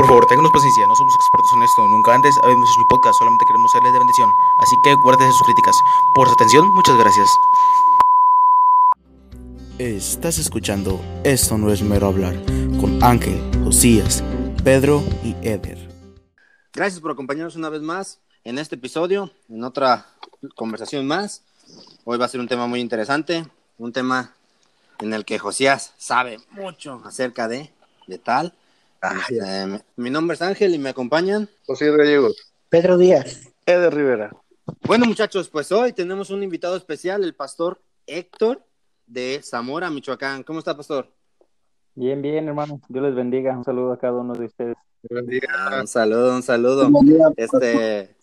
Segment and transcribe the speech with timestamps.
[0.00, 3.18] Por favor, ténganos paciencia, no somos expertos en esto, nunca antes habíamos hecho mi podcast,
[3.18, 4.30] solamente queremos serles de bendición.
[4.58, 5.76] Así que guárdese sus críticas.
[6.14, 7.28] Por su atención, muchas gracias.
[9.78, 12.34] Estás escuchando Esto no es mero hablar
[12.80, 14.24] con Ángel, Josías,
[14.64, 15.76] Pedro y Eder.
[16.72, 20.06] Gracias por acompañarnos una vez más en este episodio, en otra
[20.54, 21.42] conversación más.
[22.04, 23.44] Hoy va a ser un tema muy interesante,
[23.76, 24.32] un tema
[25.00, 27.70] en el que Josías sabe mucho acerca de,
[28.06, 28.54] de tal.
[29.02, 31.48] Este, mi nombre es Ángel y me acompañan.
[31.66, 32.52] José Gallegos.
[32.68, 33.48] Pedro Díaz.
[33.66, 34.30] Eder Rivera.
[34.86, 38.62] Bueno, muchachos, pues hoy tenemos un invitado especial, el pastor Héctor
[39.06, 40.42] de Zamora, Michoacán.
[40.42, 41.08] ¿Cómo está, pastor?
[41.94, 42.80] Bien, bien, hermano.
[42.88, 43.56] Dios les bendiga.
[43.56, 44.76] Un saludo a cada uno de ustedes.
[45.48, 46.90] Ah, un saludo, un saludo.
[47.36, 48.14] Este.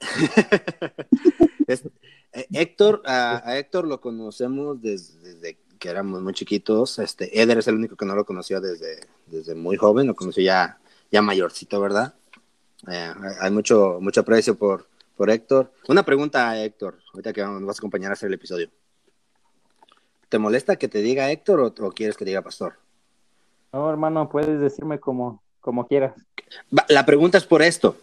[1.66, 1.84] es-
[2.32, 6.98] eh, Héctor, a, a Héctor lo conocemos desde, desde que éramos muy chiquitos.
[6.98, 10.42] Este, Eder es el único que no lo conoció desde, desde muy joven, lo conoció
[10.42, 10.78] ya,
[11.10, 12.14] ya mayorcito, ¿verdad?
[12.88, 15.72] Eh, hay mucho, mucho aprecio por, por Héctor.
[15.88, 18.70] Una pregunta a Héctor, ahorita que nos vas a acompañar a hacer el episodio.
[20.28, 22.74] ¿Te molesta que te diga Héctor o, o quieres que diga Pastor?
[23.72, 26.14] No, hermano, puedes decirme como, como quieras.
[26.88, 27.96] La pregunta es por esto.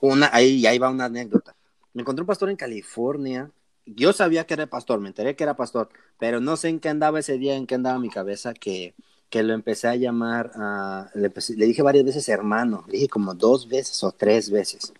[0.00, 1.54] Una, ahí, ahí va una anécdota.
[1.94, 3.50] Me encontré un pastor en California.
[3.86, 6.88] Yo sabía que era pastor, me enteré que era pastor, pero no sé en qué
[6.88, 8.94] andaba ese día, en qué andaba mi cabeza, que,
[9.32, 13.32] que lo empecé a llamar, a- le, le dije varias veces hermano, le dije como
[13.34, 14.92] dos veces o tres veces.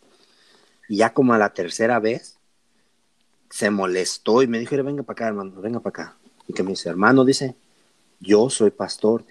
[0.88, 2.38] Y ya como a la tercera vez,
[3.50, 6.16] se molestó y me dijo, "Mira, venga para acá, hermano, venga para acá.
[6.48, 7.54] Y que me dice, hermano, dice,
[8.20, 9.24] yo soy pastor.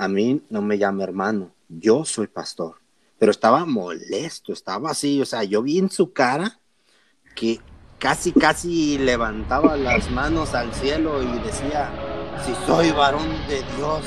[0.00, 2.76] a mí no me llama hermano, yo soy pastor.
[3.18, 6.60] Pero estaba molesto, estaba así, o sea, yo vi en su cara
[7.34, 7.58] que
[7.98, 11.90] casi, casi levantaba las manos al cielo y decía,
[12.44, 14.02] si soy varón de Dios,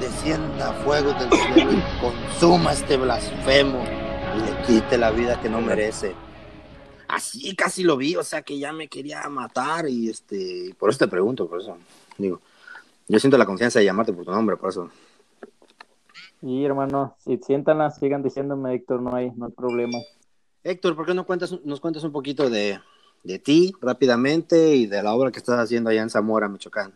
[0.00, 3.84] descienda fuego del cielo y consuma este blasfemo
[4.36, 6.14] y le quite la vida que no merece.
[7.08, 10.98] Así casi lo vi, o sea, que ya me quería matar y este, por eso
[11.00, 11.76] te pregunto, por eso
[12.18, 12.40] digo,
[13.08, 14.90] yo siento la confianza de llamarte por tu nombre, por eso.
[16.42, 19.98] Y hermano, si siéntanla, sigan diciéndome, Héctor, no hay, no hay problema.
[20.64, 22.80] Héctor, ¿por qué no cuentas, nos cuentas un poquito de,
[23.22, 26.92] de ti rápidamente y de la obra que estás haciendo allá en Zamora, Michoacán?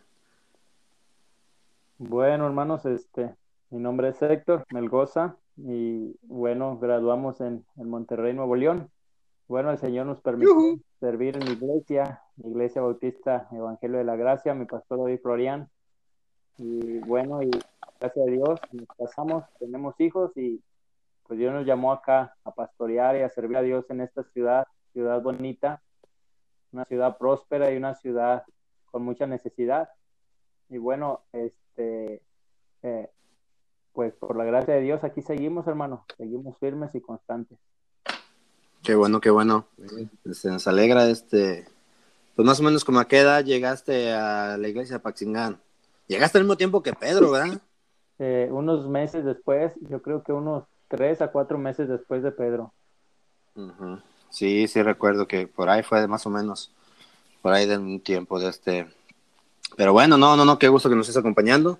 [2.03, 3.35] Bueno, hermanos, este,
[3.69, 8.89] mi nombre es Héctor Melgoza y bueno, graduamos en, en Monterrey, Nuevo León.
[9.47, 14.15] Bueno, el Señor nos permitió servir en mi iglesia, la Iglesia Bautista Evangelio de la
[14.15, 15.69] Gracia, mi pastor David Florian.
[16.57, 17.51] Y bueno, y
[17.99, 20.59] gracias a Dios nos casamos, tenemos hijos y
[21.27, 24.65] pues Dios nos llamó acá a pastorear y a servir a Dios en esta ciudad,
[24.91, 25.83] ciudad bonita,
[26.71, 28.43] una ciudad próspera y una ciudad
[28.89, 29.89] con mucha necesidad.
[30.71, 32.21] Y bueno, este, eh,
[33.93, 37.57] pues por la gracia de Dios aquí seguimos, hermano, seguimos firmes y constantes.
[38.83, 39.67] Qué bueno, qué bueno.
[40.25, 41.65] Este, nos alegra, este,
[42.35, 45.61] pues más o menos como a qué edad llegaste a la iglesia de Paxingán.
[46.07, 47.61] Llegaste al mismo tiempo que Pedro, ¿verdad?
[48.19, 52.73] Eh, unos meses después, yo creo que unos tres a cuatro meses después de Pedro.
[54.29, 56.71] Sí, sí recuerdo que por ahí fue más o menos,
[57.41, 58.87] por ahí de un tiempo de este.
[59.75, 61.79] Pero bueno, no, no, no, qué gusto que nos estés acompañando.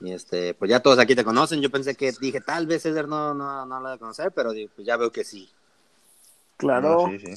[0.00, 1.60] Y este, pues ya todos aquí te conocen.
[1.60, 4.86] Yo pensé que dije, tal vez César no, no, no lo de conocer, pero pues
[4.86, 5.50] ya veo que sí.
[6.56, 7.06] Claro.
[7.08, 7.34] sí, sí.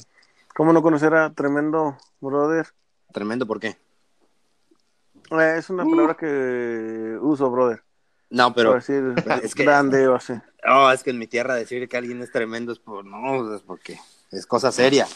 [0.54, 2.68] ¿Cómo no conocer a tremendo brother?
[3.12, 3.76] Tremendo, ¿por qué?
[5.30, 7.82] Eh, es una palabra que uso, brother.
[8.30, 10.32] No, Pero, decir es que- grande o así.
[10.68, 13.62] oh, es que en mi tierra decir que alguien es tremendo es por, no, es
[13.62, 13.98] porque
[14.30, 15.06] es cosa seria.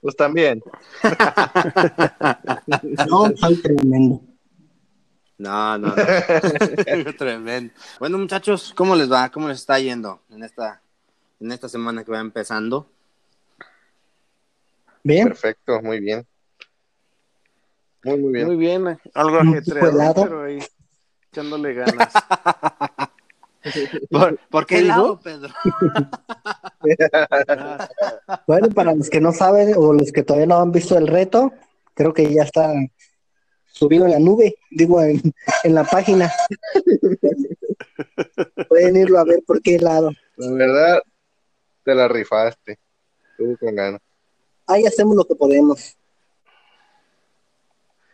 [0.00, 0.62] Pues también.
[3.08, 4.20] No, soy tremendo.
[5.38, 5.94] No, no, no.
[7.18, 7.72] Tremendo.
[7.98, 9.30] Bueno, muchachos, ¿cómo les va?
[9.30, 10.80] ¿Cómo les está yendo en esta,
[11.40, 12.86] en esta semana que va empezando?
[15.02, 16.26] Bien, Perfecto, muy bien.
[18.04, 18.46] Muy, muy bien.
[18.46, 20.58] Muy bien, algo ajetreado, pero ahí
[21.30, 22.12] echándole ganas.
[24.10, 25.20] ¿Por, por qué ¿Qué lado, dijo?
[25.20, 25.54] Pedro?
[28.46, 31.52] bueno, para los que no saben o los que todavía no han visto el reto,
[31.94, 32.72] creo que ya está
[33.66, 35.20] subido en la nube, digo, en,
[35.64, 36.30] en la página.
[38.68, 40.10] Pueden irlo a ver por qué lado.
[40.36, 41.02] La verdad,
[41.84, 42.78] te la rifaste.
[43.30, 44.00] Estuvo con ganas.
[44.66, 45.96] Ahí hacemos lo que podemos.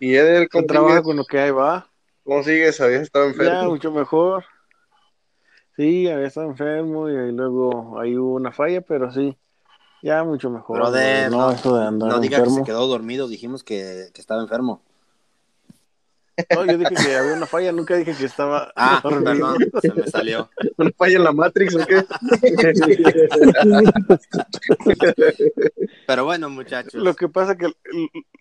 [0.00, 1.90] Y Eder, Con ¿cómo trabajo con lo que hay va.
[2.24, 2.80] ¿Cómo sigues?
[2.80, 3.70] ¿Habías estado Ya, enfermo?
[3.70, 4.44] mucho mejor.
[5.78, 9.38] Sí, había estado enfermo y ahí luego ahí hubo una falla, pero sí,
[10.02, 10.80] ya mucho mejor.
[10.80, 14.20] Brother, no, no, eso de andar No diga que se quedó dormido, dijimos que, que
[14.20, 14.82] estaba enfermo.
[16.54, 18.70] No, yo dije que había una falla, nunca dije que estaba.
[18.76, 20.48] Ah, perdón, se me salió.
[20.76, 22.04] ¿Una falla en la Matrix o qué?
[26.06, 26.94] Pero bueno, muchachos.
[26.94, 27.66] Lo que pasa que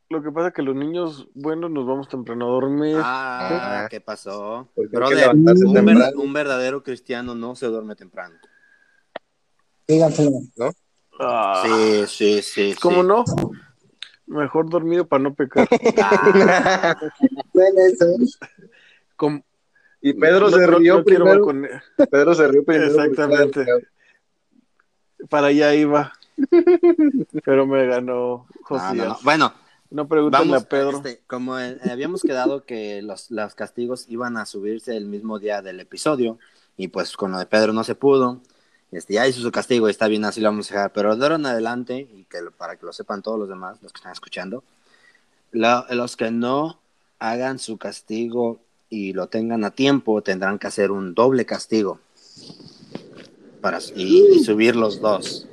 [0.09, 2.97] lo que pasa que los niños buenos nos vamos temprano a dormir.
[2.99, 3.87] Ah.
[3.89, 4.69] ¿qué pasó?
[4.75, 5.45] Brother, un,
[5.85, 8.35] ver- un verdadero cristiano no se duerme temprano.
[9.87, 10.39] Díganselo.
[11.19, 12.75] Ah, Sí, sí, sí.
[12.79, 13.07] ¿Cómo sí.
[13.07, 13.23] no?
[14.27, 15.67] Mejor dormido para no pecar.
[17.53, 18.05] Bueno, eso
[20.01, 21.25] Y Pedro no- se rió no primero.
[21.25, 21.81] balcone-
[22.11, 22.87] Pedro se rió primero.
[22.91, 23.65] Exactamente.
[25.29, 26.13] Para allá iba.
[27.45, 28.93] Pero me ganó Josías.
[28.95, 29.17] no, no.
[29.23, 29.53] Bueno,
[29.89, 30.63] No pregúntale vamos.
[30.63, 30.97] a Pedro.
[30.97, 35.61] este, como eh, habíamos quedado que los, los castigos iban a subirse el mismo día
[35.63, 36.37] del episodio,
[36.75, 38.41] y pues con lo de Pedro no se pudo.
[38.91, 40.93] Este, ya hizo su castigo y está bien, así lo vamos a dejar.
[40.93, 43.91] Pero de ahora en adelante, y que para que lo sepan todos los demás, los
[43.91, 44.63] que están escuchando,
[45.51, 46.79] la- los que no
[47.19, 51.99] hagan su castigo y lo tengan a tiempo, tendrán que hacer un doble castigo
[53.61, 55.47] para, y, y subir los dos.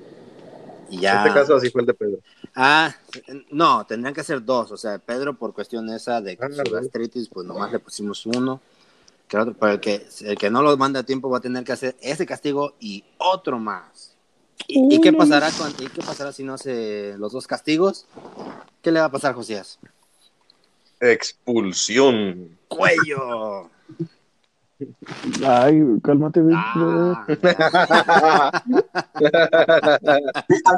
[0.91, 1.25] Y En ya.
[1.27, 2.19] este caso así fue el de Pedro.
[2.55, 2.95] Ah,
[3.51, 4.71] no, tendrían que ser dos.
[4.71, 8.61] O sea, Pedro, por cuestión esa de Ah, su gastritis, pues nomás le pusimos uno.
[9.35, 11.41] Que el otro, pero el que, el que no lo manda a tiempo va a
[11.41, 14.15] tener que hacer ese castigo y otro más.
[14.69, 18.07] ¿Y, y qué pasará con, y qué pasará si no hace los dos castigos?
[18.81, 19.81] ¿Qué le va a pasar, Josías?
[21.01, 22.57] Expulsión.
[22.69, 23.71] ¡Cuello!
[25.45, 28.77] Ay, cálmate, Ah, A mí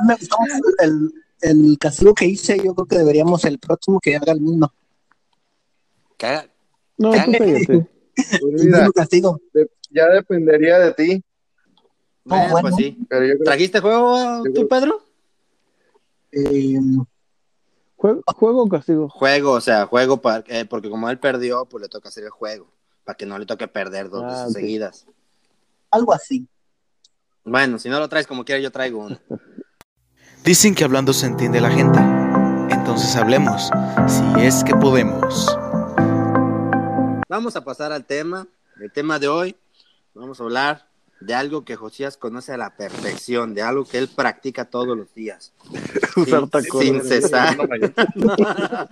[0.07, 1.13] me gustó mucho el,
[1.43, 2.57] el castigo que hice.
[2.57, 4.73] Yo creo que deberíamos el próximo que haga el mismo.
[6.97, 7.67] No, ¿Qué?
[7.67, 7.87] tú.
[8.41, 9.41] Pues mira, castigo.
[9.53, 11.25] de- ya dependería de ti.
[12.25, 12.69] No, Bueno, bueno.
[12.71, 12.99] pues sí.
[13.09, 15.03] Creo ¿Trajiste juego Yo tú, creo- Pedro?
[16.33, 16.79] Eh,
[17.97, 19.09] ¿Juego, juego o castigo?
[19.09, 22.31] Juego, o sea, juego para, eh, porque como él perdió, pues le toca hacer el
[22.31, 22.71] juego.
[23.05, 25.07] Para que no le toque perder dos Ah, veces seguidas.
[25.91, 26.47] algo así.
[27.45, 29.19] Bueno, si no lo traes como quiera, yo traigo uno.
[30.45, 31.99] Dicen que hablando se entiende la gente.
[32.75, 33.71] Entonces hablemos,
[34.09, 35.57] si es que podemos.
[37.29, 38.47] Vamos a pasar al tema.
[38.81, 39.57] El tema de hoy,
[40.15, 40.86] vamos a hablar
[41.21, 45.13] de algo que Josías conoce a la perfección, de algo que él practica todos los
[45.15, 45.53] días.
[46.17, 46.89] Usar Sin, tacones.
[46.89, 47.57] sin cesar.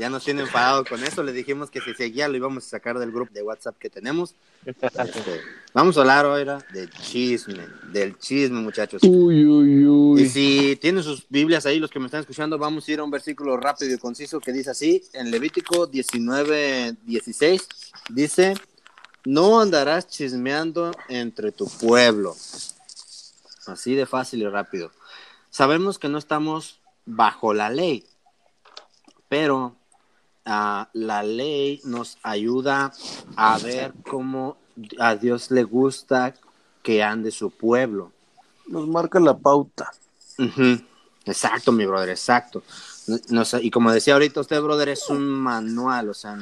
[0.00, 1.22] Ya nos tiene enfadado con eso.
[1.22, 4.34] Le dijimos que si seguía lo íbamos a sacar del grupo de WhatsApp que tenemos.
[4.66, 5.40] Este,
[5.72, 9.02] vamos a hablar ahora del chisme, del chisme, muchachos.
[9.04, 10.28] Uy, uy, Y uy.
[10.28, 13.10] si tienen sus Biblias ahí, los que me están escuchando, vamos a ir a un
[13.12, 17.68] versículo rápido y conciso que dice así, en Levítico 19, 16,
[18.10, 18.54] dice,
[19.24, 22.36] no andarás chismeando entre tu pueblo.
[23.66, 24.90] Así de fácil y rápido.
[25.50, 28.04] Sabemos que no estamos bajo la ley,
[29.28, 29.74] pero
[30.44, 32.92] ah, la ley nos ayuda
[33.36, 34.56] a ver cómo
[34.98, 36.34] a Dios le gusta
[36.82, 38.12] que ande su pueblo.
[38.66, 39.92] Nos marca la pauta.
[41.26, 42.62] Exacto, mi brother, exacto.
[43.06, 46.36] No- no sé, y como decía ahorita usted, brother, es un manual, o sea,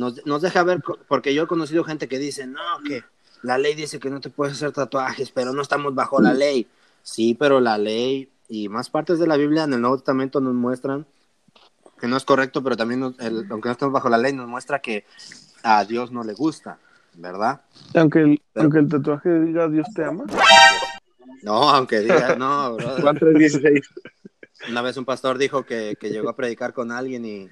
[0.00, 3.04] nos, nos deja ver, porque yo he conocido gente que dice, no, que
[3.42, 6.66] la ley dice que no te puedes hacer tatuajes, pero no estamos bajo la ley.
[7.02, 10.54] Sí, pero la ley y más partes de la Biblia en el Nuevo Testamento nos
[10.54, 11.06] muestran
[12.00, 14.48] que no es correcto, pero también, nos- el- aunque no estamos bajo la ley, nos
[14.48, 15.04] muestra que
[15.62, 16.78] a Dios no le gusta,
[17.14, 17.60] ¿verdad?
[17.94, 20.24] Aunque el, Pero- aunque el tatuaje diga Dios te ama.
[21.42, 23.82] No, aunque diga, no, 3:16.
[24.70, 27.48] Una vez un pastor dijo que, que llegó a predicar con alguien y,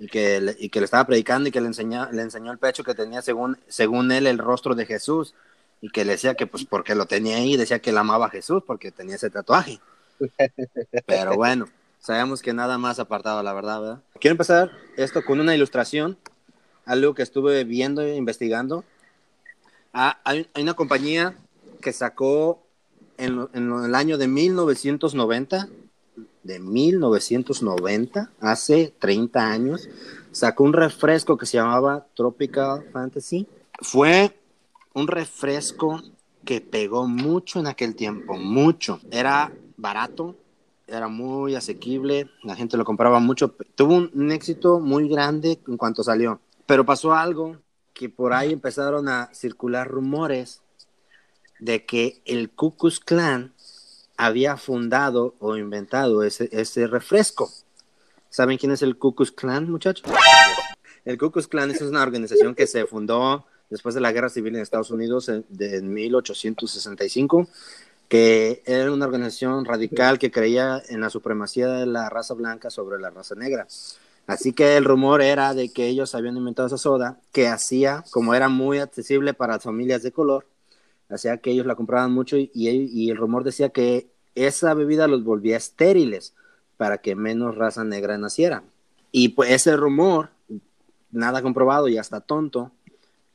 [0.00, 2.58] y que, le, y que le estaba predicando y que le, enseñó le enseñó el
[2.58, 5.34] pecho que tenía según, según él el rostro de Jesús
[5.80, 8.30] y que le decía que pues porque lo tenía ahí, decía que él amaba a
[8.30, 9.80] Jesús porque tenía ese tatuaje.
[11.06, 11.68] Pero bueno,
[12.00, 14.02] sabemos que nada más apartado, la verdad, ¿verdad?
[14.20, 16.16] Quiero empezar esto con una ilustración,
[16.86, 18.84] algo que estuve viendo e investigando.
[19.92, 21.36] Ah, hay, hay una compañía
[21.80, 22.62] que sacó
[23.18, 25.68] en, en el año de 1990
[26.44, 29.88] de 1990, hace 30 años,
[30.30, 33.48] sacó un refresco que se llamaba Tropical Fantasy.
[33.80, 34.38] Fue
[34.92, 36.00] un refresco
[36.44, 39.00] que pegó mucho en aquel tiempo, mucho.
[39.10, 40.36] Era barato,
[40.86, 43.54] era muy asequible, la gente lo compraba mucho.
[43.74, 46.40] Tuvo un, éxito muy grande en cuanto salió.
[46.66, 47.56] Pero pasó algo
[47.94, 50.62] que por ahí empezaron a circular rumores
[51.58, 53.53] de que el Ku Klux Klan
[54.16, 57.50] había fundado o inventado ese, refresco.
[58.30, 59.34] ¿Saben quién es el Ku Klux
[59.66, 60.04] muchachos?
[61.04, 64.62] El Ku Klux es una organización que se fundó después de la Guerra Civil en
[64.62, 67.48] Estados Unidos en, de, en 1865,
[68.08, 73.00] que era una organización radical que creía en la supremacía de la raza blanca sobre
[73.00, 73.66] la raza negra.
[74.26, 78.34] Así que el rumor era de que ellos habían inventado esa soda que hacía, como
[78.34, 80.46] era muy accesible para familias de color,
[81.08, 85.56] hacía que ellos la compraban mucho y, el rumor decía que esa bebida los volvía
[85.56, 86.34] estériles
[86.76, 88.64] para que menos raza negra naciera.
[89.12, 90.30] Y pues ese rumor,
[91.12, 92.72] nada comprobado y hasta tonto,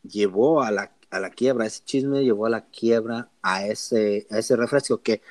[0.04, 4.40] llevó a la, a la quiebra, ese chisme llevó a la quiebra a ese, a
[4.40, 5.22] ese refresco que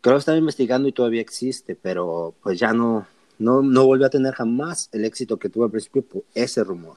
[0.00, 3.06] creo que estaba investigando y todavía existe, pero pues ya no,
[3.38, 6.96] no, no volvió a tener jamás el éxito que tuvo al principio por ese rumor.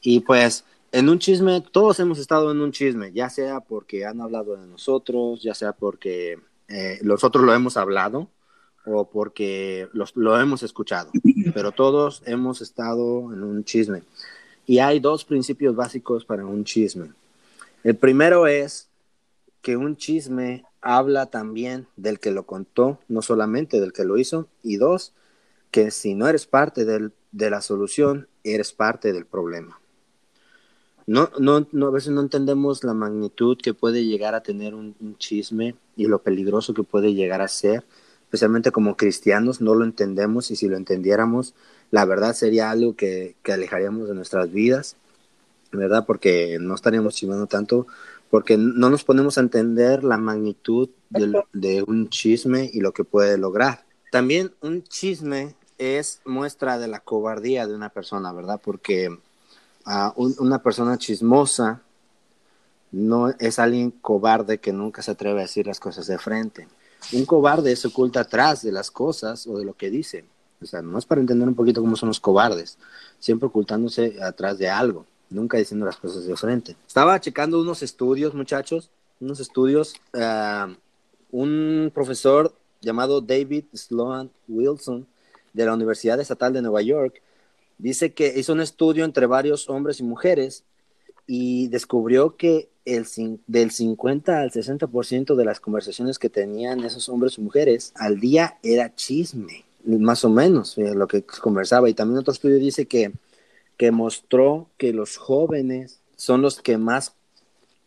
[0.00, 4.20] Y pues en un chisme, todos hemos estado en un chisme, ya sea porque han
[4.20, 8.28] hablado de nosotros, ya sea porque eh, nosotros lo hemos hablado
[8.86, 11.10] o porque los, lo hemos escuchado,
[11.54, 14.02] pero todos hemos estado en un chisme.
[14.66, 17.12] Y hay dos principios básicos para un chisme.
[17.84, 18.88] El primero es
[19.62, 24.48] que un chisme habla también del que lo contó, no solamente del que lo hizo.
[24.62, 25.14] Y dos,
[25.70, 29.78] que si no eres parte de la solución, eres parte del problema.
[31.08, 34.94] No, no, no, a veces no entendemos la magnitud que puede llegar a tener un,
[35.00, 37.82] un, chisme y lo peligroso que puede llegar a ser,
[38.24, 41.54] especialmente como cristianos, no lo entendemos y si lo entendiéramos,
[41.90, 44.96] la verdad sería algo que, que alejaríamos de nuestras vidas,
[45.72, 46.04] ¿verdad?
[46.06, 47.86] Porque no estaríamos chismeando tanto,
[48.28, 53.04] porque no nos ponemos a entender la magnitud de, de un chisme y lo que
[53.04, 53.82] puede lograr.
[54.12, 58.60] También un chisme es muestra de la cobardía de una persona, ¿verdad?
[58.62, 59.16] Porque
[60.16, 61.82] un, una persona chismosa
[62.90, 66.68] no es alguien cobarde que nunca se atreve a decir las cosas de frente.
[67.12, 70.24] Un cobarde se oculta atrás de las cosas o de lo que dice.
[70.60, 72.78] O sea, no es para entender un poquito cómo son los cobardes,
[73.20, 76.76] siempre ocultándose atrás de algo, nunca diciendo las cosas de frente.
[76.86, 78.90] Estaba checando unos estudios, muchachos,
[79.20, 79.94] unos estudios.
[80.14, 80.74] Uh,
[81.30, 85.06] un profesor llamado David Sloan Wilson
[85.52, 87.20] de la Universidad Estatal de Nueva York
[87.78, 90.64] dice que hizo un estudio entre varios hombres y mujeres
[91.26, 93.06] y descubrió que el,
[93.46, 98.58] del 50 al 60% de las conversaciones que tenían esos hombres y mujeres al día
[98.62, 101.88] era chisme, más o menos lo que conversaba.
[101.88, 103.12] Y también otro estudio dice que,
[103.76, 107.12] que mostró que los jóvenes son los que más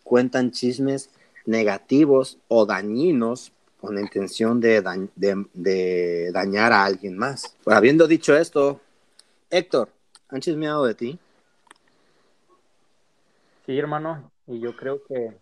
[0.04, 1.10] cuentan chismes
[1.46, 4.82] negativos o dañinos con la intención de
[6.32, 7.56] dañar a alguien más.
[7.64, 8.80] Pues, habiendo dicho esto,
[9.54, 9.90] Héctor,
[10.30, 11.20] ¿han chismeado de ti?
[13.66, 15.38] Sí, hermano, y yo creo que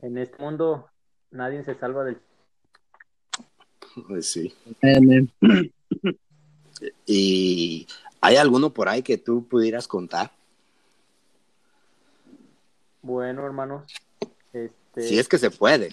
[0.00, 0.88] en este mundo
[1.30, 2.18] nadie se salva del...
[4.08, 4.54] Pues sí.
[7.04, 7.86] ¿Y
[8.22, 10.32] hay alguno por ahí que tú pudieras contar?
[13.02, 13.84] Bueno, hermano.
[14.54, 15.02] Este...
[15.02, 15.90] Si es que se puede.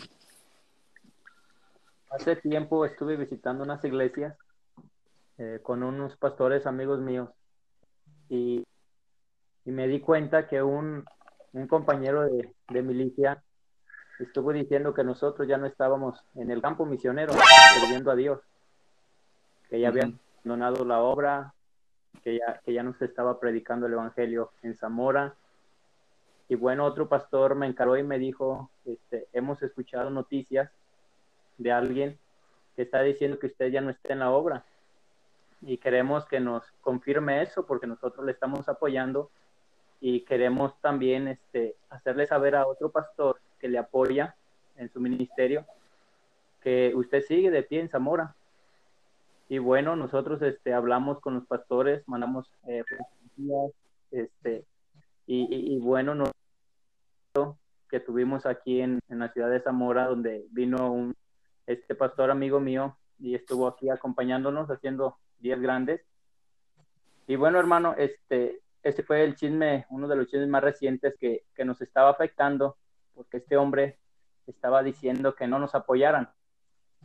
[2.10, 4.38] Hace tiempo estuve visitando unas iglesias
[5.40, 7.30] eh, con unos pastores amigos míos
[8.28, 8.66] y,
[9.64, 11.06] y me di cuenta que un,
[11.54, 13.42] un compañero de, de, milicia
[14.20, 17.32] estuvo diciendo que nosotros ya no estábamos en el campo misionero
[17.80, 18.42] sirviendo a Dios,
[19.70, 21.54] que ya habían abandonado la obra,
[22.22, 25.36] que ya, que ya no se estaba predicando el Evangelio en Zamora.
[26.50, 30.70] Y bueno, otro pastor me encaró y me dijo, este, hemos escuchado noticias
[31.58, 32.20] de alguien
[32.76, 34.66] que está diciendo que usted ya no está en la obra.
[35.62, 39.30] Y queremos que nos confirme eso porque nosotros le estamos apoyando
[40.00, 44.36] y queremos también este, hacerle saber a otro pastor que le apoya
[44.78, 45.66] en su ministerio
[46.62, 48.36] que usted sigue de pie en Zamora.
[49.48, 52.84] Y bueno, nosotros este, hablamos con los pastores, mandamos eh,
[54.12, 54.66] este,
[55.26, 56.32] y, y, bueno, nos
[57.90, 61.16] que tuvimos aquí en, en, la ciudad de Zamora, donde vino un
[61.66, 66.02] este pastor amigo mío y estuvo aquí acompañándonos haciendo 10 grandes.
[67.28, 71.44] Y bueno, hermano, este, este fue el chisme, uno de los chismes más recientes que,
[71.54, 72.78] que nos estaba afectando,
[73.14, 73.98] porque este hombre
[74.48, 76.30] estaba diciendo que no nos apoyaran,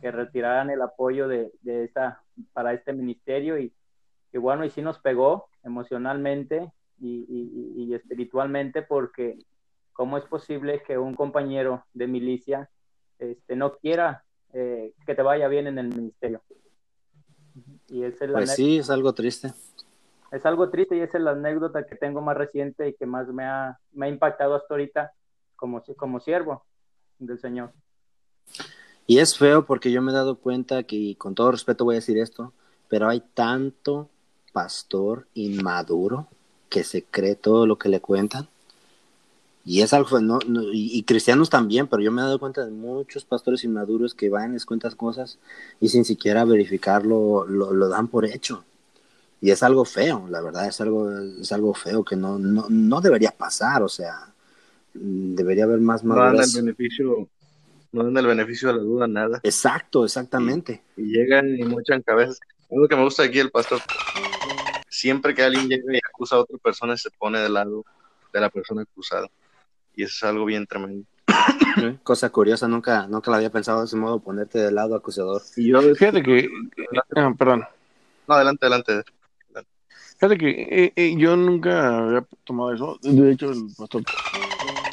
[0.01, 2.23] que retiraran el apoyo de, de esta,
[2.53, 3.73] para este ministerio y,
[4.33, 9.37] bueno, y sí nos pegó emocionalmente y, y, y espiritualmente porque
[9.93, 12.69] cómo es posible que un compañero de milicia
[13.17, 16.41] este, no quiera eh, que te vaya bien en el ministerio.
[17.87, 19.53] Y es el pues sí, es algo triste.
[20.31, 23.27] Es algo triste y esa es la anécdota que tengo más reciente y que más
[23.27, 25.13] me ha, me ha impactado hasta ahorita
[25.55, 26.65] como, como siervo
[27.19, 27.71] del Señor.
[29.07, 31.95] Y es feo porque yo me he dado cuenta que, y con todo respeto voy
[31.95, 32.53] a decir esto,
[32.87, 34.09] pero hay tanto
[34.51, 36.27] pastor inmaduro
[36.69, 38.49] que se cree todo lo que le cuentan
[39.65, 42.71] y es algo, no, no y, cristianos también, pero yo me he dado cuenta de
[42.71, 45.39] muchos pastores inmaduros que van, les cuentas cosas
[45.79, 48.63] y sin siquiera verificarlo, lo, lo dan por hecho.
[49.41, 53.01] Y es algo feo, la verdad, es algo, es algo feo que no, no, no
[53.01, 54.31] debería pasar, o sea,
[54.93, 56.53] debería haber más No dan el madurez.
[56.53, 57.27] beneficio,
[57.91, 59.39] no dan el beneficio de la duda, nada.
[59.41, 60.83] Exacto, exactamente.
[60.95, 62.39] Y llegan y mochan cabezas.
[62.71, 63.81] Algo que me gusta aquí el pastor,
[64.89, 67.83] siempre que alguien llega y acusa a otra persona, se pone del lado
[68.31, 69.27] de la persona acusada.
[69.95, 71.05] Y eso es algo bien tremendo.
[72.03, 75.41] Cosa curiosa, nunca, nunca la había pensado de ese modo, ponerte del lado acusador.
[75.55, 76.49] Y yo, Fíjate que,
[77.15, 77.65] ah, perdón,
[78.27, 79.03] no, adelante, adelante.
[80.17, 82.99] fíjate que eh, eh, yo nunca había tomado eso.
[83.01, 84.03] De hecho, el pastor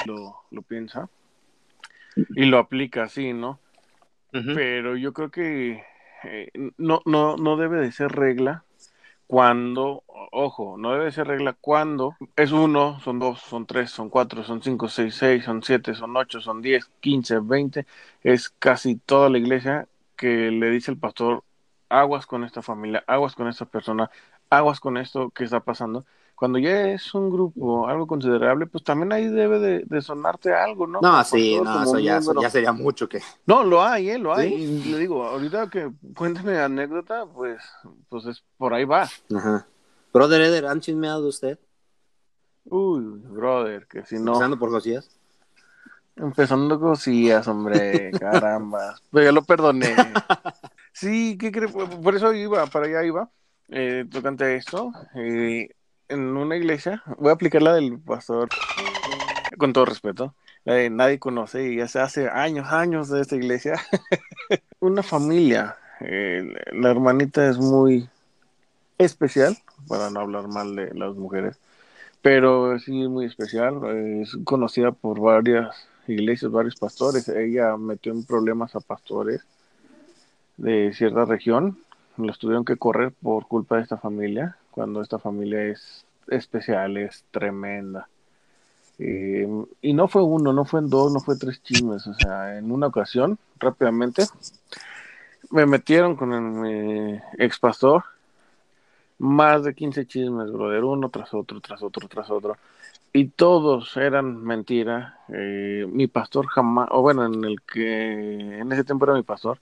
[0.05, 1.09] lo, lo piensa
[2.35, 3.59] y lo aplica así, ¿no?
[4.31, 5.83] Pero yo creo que
[6.25, 8.65] eh, no, no, no debe de ser regla
[9.33, 14.11] cuando, ojo, no debe de ser regla cuando es uno, son dos, son tres, son
[14.11, 17.87] cuatro, son cinco, seis, seis, son siete, son ocho, son diez, quince, veinte,
[18.23, 21.45] es casi toda la iglesia que le dice el pastor,
[21.89, 24.11] aguas con esta familia, aguas con esta persona,
[24.51, 26.05] aguas con esto que está pasando.
[26.43, 30.89] Cuando ya es un grupo, algo considerable, pues también ahí debe de, de sonarte algo,
[30.89, 30.99] ¿no?
[31.01, 32.43] No, sí, no, eso ya, eso miembro.
[32.43, 33.21] ya sería mucho que.
[33.47, 34.19] No, lo hay, ¿eh?
[34.19, 34.49] Lo hay.
[34.49, 34.65] ¿Sí?
[34.89, 37.63] Y le digo, ahorita que cuéntame anécdota, pues,
[38.09, 39.09] pues es por ahí va.
[39.33, 39.69] Ajá.
[40.13, 41.59] Brother Eder, ¿han chismeado de usted?
[42.65, 44.33] Uy, brother, que si no.
[44.33, 45.17] Empezando por Josías.
[46.17, 48.97] Empezando cosillas, hombre, caramba.
[49.13, 49.95] Pero ya lo perdoné.
[50.93, 51.71] Sí, ¿qué crees?
[51.71, 53.31] Por eso iba, para allá iba.
[53.69, 55.71] Eh, tocante a esto, eh,
[56.13, 58.51] en una iglesia, voy a aplicar la del pastor,
[59.59, 60.35] con todo respeto.
[60.65, 63.81] Nadie conoce y ya se hace años, años de esta iglesia.
[64.81, 65.77] una familia.
[66.01, 68.09] eh, la hermanita es muy
[68.99, 69.57] especial,
[69.89, 71.59] para no hablar mal de las mujeres,
[72.23, 73.85] pero sí es muy especial.
[74.23, 77.29] Es conocida por varias iglesias, varios pastores.
[77.29, 79.43] Ella metió en problemas a pastores
[80.57, 81.79] de cierta región.
[82.17, 87.25] Los tuvieron que correr por culpa de esta familia, cuando esta familia es especial, es
[87.31, 88.09] tremenda.
[88.99, 89.47] Eh,
[89.83, 92.07] y no fue uno, no fue en dos, no fue tres chismes.
[92.07, 94.25] O sea, en una ocasión, rápidamente,
[95.51, 98.05] me metieron con el, mi ex pastor
[99.23, 102.57] más de 15 chismes, brother, uno tras otro, tras otro, tras otro.
[103.13, 105.19] Y todos eran mentira.
[105.29, 109.59] Eh, mi pastor jamás, o bueno, en el que en ese tiempo era mi pastor,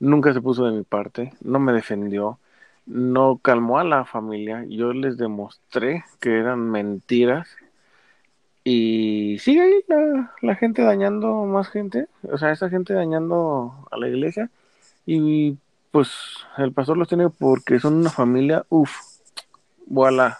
[0.00, 2.38] nunca se puso de mi parte, no me defendió,
[2.86, 4.64] no calmó a la familia.
[4.68, 7.48] Yo les demostré que eran mentiras.
[8.64, 9.84] Y sigue ahí
[10.40, 14.50] la, gente dañando más gente, o sea, esa gente dañando a la iglesia.
[15.04, 15.58] Y
[15.90, 16.10] pues
[16.56, 18.90] el pastor los tiene porque son una familia, uff,
[19.86, 20.38] voilà.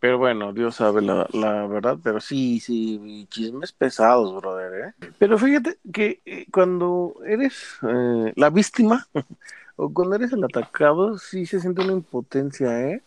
[0.00, 5.08] Pero bueno, Dios sabe la, la verdad, pero sí, sí, chismes pesados, brother, ¿eh?
[5.18, 9.08] Pero fíjate que eh, cuando eres eh, la víctima
[9.78, 13.02] o cuando eres el atacado, sí se siente una impotencia, ¿eh?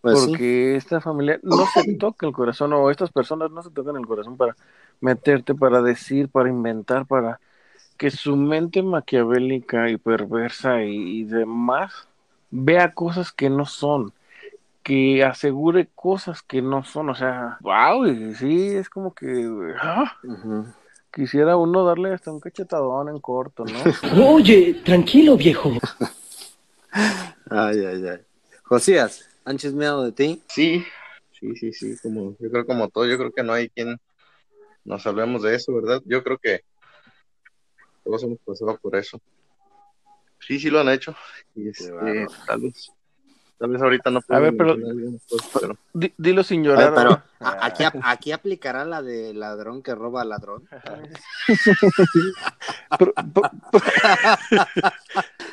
[0.00, 0.30] Pues sí.
[0.30, 4.06] Porque esta familia no se toca el corazón o estas personas no se tocan el
[4.06, 4.56] corazón para
[5.00, 7.40] meterte, para decir, para inventar, para
[7.98, 12.08] que su mente maquiavélica y perversa y, y demás
[12.50, 14.12] vea cosas que no son,
[14.82, 20.12] que asegure cosas que no son, o sea, wow, y sí, es como que ah,
[20.22, 20.66] Ujú.
[21.16, 23.78] Quisiera uno darle hasta un cachetadón en corto, ¿no?
[24.34, 25.72] Oye, tranquilo, viejo.
[27.48, 28.20] Ay, ay, ay.
[28.64, 30.42] Josías, ¿han chismeado de ti?
[30.48, 30.84] Sí,
[31.32, 33.96] sí, sí, sí, como, yo creo como todo, yo creo que no hay quien
[34.84, 36.02] nos hablemos de eso, ¿verdad?
[36.04, 36.60] Yo creo que
[38.04, 39.18] todos hemos pasado por eso.
[40.38, 41.16] Sí, sí lo han hecho.
[41.54, 41.90] Y este,
[42.46, 42.92] tal vez,
[43.58, 44.76] tal vez ahorita no A ver, pero-
[45.58, 46.94] pero Di- dilo sin llorar.
[46.94, 50.68] pero a- aquí, aquí aplicará la de ladrón que roba al ladrón.
[52.98, 53.50] Pero- pero-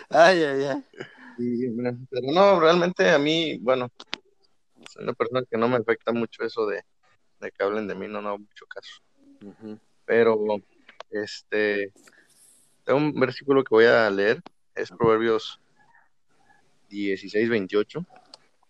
[0.10, 0.84] Ay, ay, ay.
[2.10, 3.90] Pero no, realmente a mí, bueno,
[4.90, 6.84] soy una persona que no me afecta mucho eso de,
[7.42, 9.02] de que hablen de mí, no, no hago mucho caso.
[10.06, 10.38] Pero,
[11.10, 11.92] este,
[12.84, 14.42] tengo un versículo que voy a leer,
[14.76, 15.60] es Proverbios
[17.02, 18.06] 16, 28.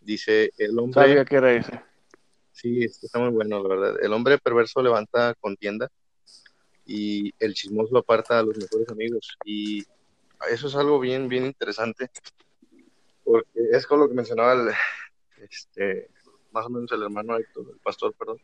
[0.02, 1.82] Dice, el hombre, Sabía que era ese.
[2.52, 5.90] sí, está muy bueno, la verdad, el hombre perverso levanta contienda
[6.86, 9.38] y el chismoso aparta a los mejores amigos.
[9.46, 9.84] Y
[10.52, 12.10] eso es algo bien, bien interesante,
[13.24, 14.74] porque es con lo que mencionaba el,
[15.50, 16.10] este,
[16.52, 18.38] más o menos el hermano Héctor, el pastor, perdón.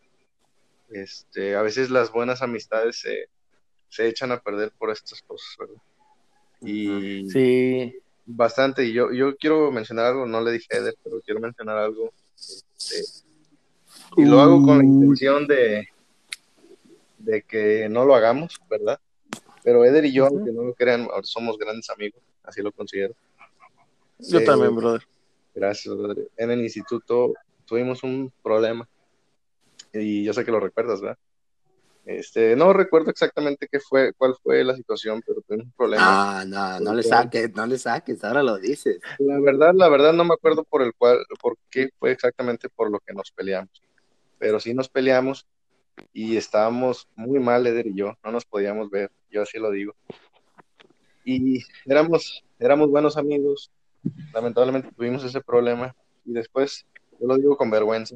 [0.90, 3.28] Este, a veces las buenas amistades se,
[3.90, 5.82] se echan a perder por estas cosas, ¿verdad?
[6.62, 7.96] Y Sí.
[8.32, 11.78] Bastante, y yo, yo quiero mencionar algo, no le dije a Eder, pero quiero mencionar
[11.78, 13.04] algo, este,
[14.18, 15.88] y lo hago con la intención de,
[17.18, 19.00] de que no lo hagamos, ¿verdad?
[19.64, 23.14] Pero Eder y yo, aunque no lo crean, somos grandes amigos, así lo considero.
[24.20, 25.02] Yo Eh, también, brother.
[25.56, 26.30] Gracias, brother.
[26.38, 27.34] En el instituto
[27.66, 28.88] tuvimos un problema
[29.94, 31.18] y yo sé que lo recuerdas, ¿verdad?
[32.10, 36.40] Este, no recuerdo exactamente qué fue, cuál fue la situación, pero tuvimos un problema.
[36.40, 39.00] Ah, no, no le saques, no le saques, ahora lo dices.
[39.20, 42.90] La verdad, la verdad no me acuerdo por el cual, por qué fue exactamente por
[42.90, 43.84] lo que nos peleamos.
[44.40, 45.46] Pero sí nos peleamos
[46.12, 49.94] y estábamos muy mal, Eder y yo, no nos podíamos ver, yo así lo digo.
[51.24, 53.70] Y éramos, éramos buenos amigos,
[54.34, 55.96] lamentablemente tuvimos ese problema
[56.26, 56.88] y después,
[57.20, 58.16] yo lo digo con vergüenza,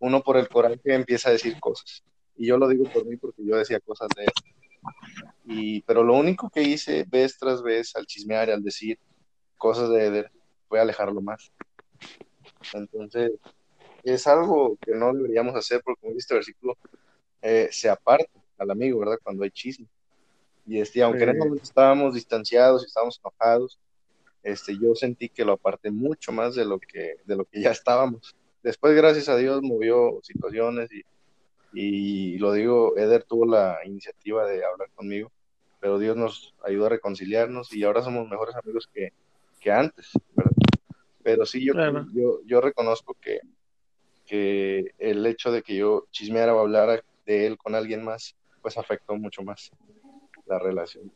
[0.00, 2.02] uno por el coraje empieza a decir cosas.
[2.36, 4.32] Y yo lo digo por mí porque yo decía cosas de él.
[5.44, 8.98] Y, pero lo único que hice vez tras vez al chismear y al decir
[9.56, 10.32] cosas de Eder
[10.68, 11.52] fue alejarlo más.
[12.72, 13.32] Entonces,
[14.02, 16.76] es algo que no deberíamos hacer porque, como dice este versículo,
[17.40, 19.18] eh, se aparta al amigo, ¿verdad?
[19.22, 19.86] Cuando hay chisme.
[20.66, 23.78] Y este, aunque en ese momento estábamos distanciados y estábamos enojados,
[24.42, 27.70] este, yo sentí que lo aparté mucho más de lo que, de lo que ya
[27.70, 28.34] estábamos.
[28.62, 31.02] Después, gracias a Dios, movió situaciones y,
[31.72, 35.30] y lo digo, Eder tuvo la iniciativa de hablar conmigo,
[35.80, 39.12] pero Dios nos ayudó a reconciliarnos y ahora somos mejores amigos que,
[39.60, 40.52] que antes, ¿verdad?
[41.22, 42.06] Pero sí, yo, Claro.
[42.12, 43.40] yo, yo reconozco que,
[44.26, 48.76] que el hecho de que yo chismeara o hablara de él con alguien más, pues
[48.76, 49.70] afectó mucho más
[50.46, 51.12] la relación.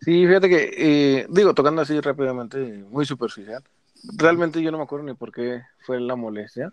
[0.00, 3.62] Sí, fíjate que, eh, digo, tocando así rápidamente, muy superficial.
[4.16, 6.72] Realmente yo no me acuerdo ni por qué fue la molestia.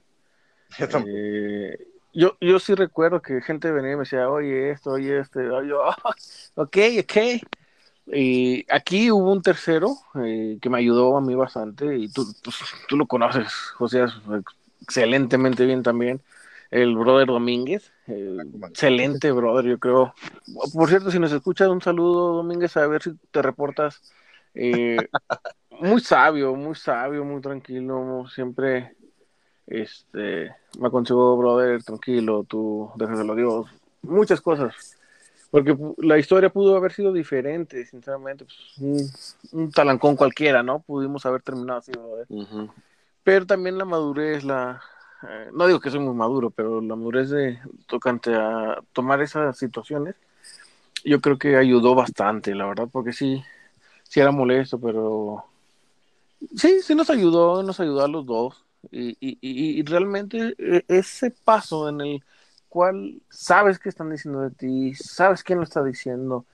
[0.80, 1.16] Yo tampoco.
[1.16, 1.78] Eh,
[2.14, 5.70] yo, yo sí recuerdo que gente venía y me decía, oye, esto, oye, este, oye,
[5.70, 5.82] yo,
[6.56, 7.18] ok, ok.
[8.08, 12.58] Y aquí hubo un tercero eh, que me ayudó a mí bastante, y tú, pues,
[12.88, 14.06] tú lo conoces, José,
[14.82, 16.22] excelentemente bien también,
[16.70, 17.92] el brother Domínguez.
[18.08, 20.14] eh, excelente, brother, yo creo.
[20.74, 24.02] Por cierto, si nos escuchas, un saludo, Domínguez, a ver si te reportas.
[24.54, 24.98] Eh,
[25.70, 28.96] muy sabio, muy sabio, muy tranquilo, siempre
[29.68, 33.68] este, me aconsejó, brother, tranquilo, tú déjaselo a Dios,
[34.02, 34.98] muchas cosas.
[35.52, 38.46] Porque la historia pudo haber sido diferente, sinceramente.
[38.46, 40.80] pues, un, un talancón cualquiera, ¿no?
[40.80, 42.28] Pudimos haber terminado así, brother.
[43.24, 44.82] Pero también la madurez, la.
[45.30, 49.56] eh, no digo que soy muy maduro, pero la madurez de tocante a tomar esas
[49.56, 50.16] situaciones,
[51.06, 53.44] yo creo que ayudó bastante, la verdad, porque sí,
[54.04, 55.46] sí era molesto, pero
[56.56, 58.66] sí, sí nos ayudó, nos ayudó a los dos.
[58.92, 62.24] Y, y, y, realmente eh, ese paso en el
[62.70, 66.46] cual sabes qué están diciendo de ti, sabes quién lo está diciendo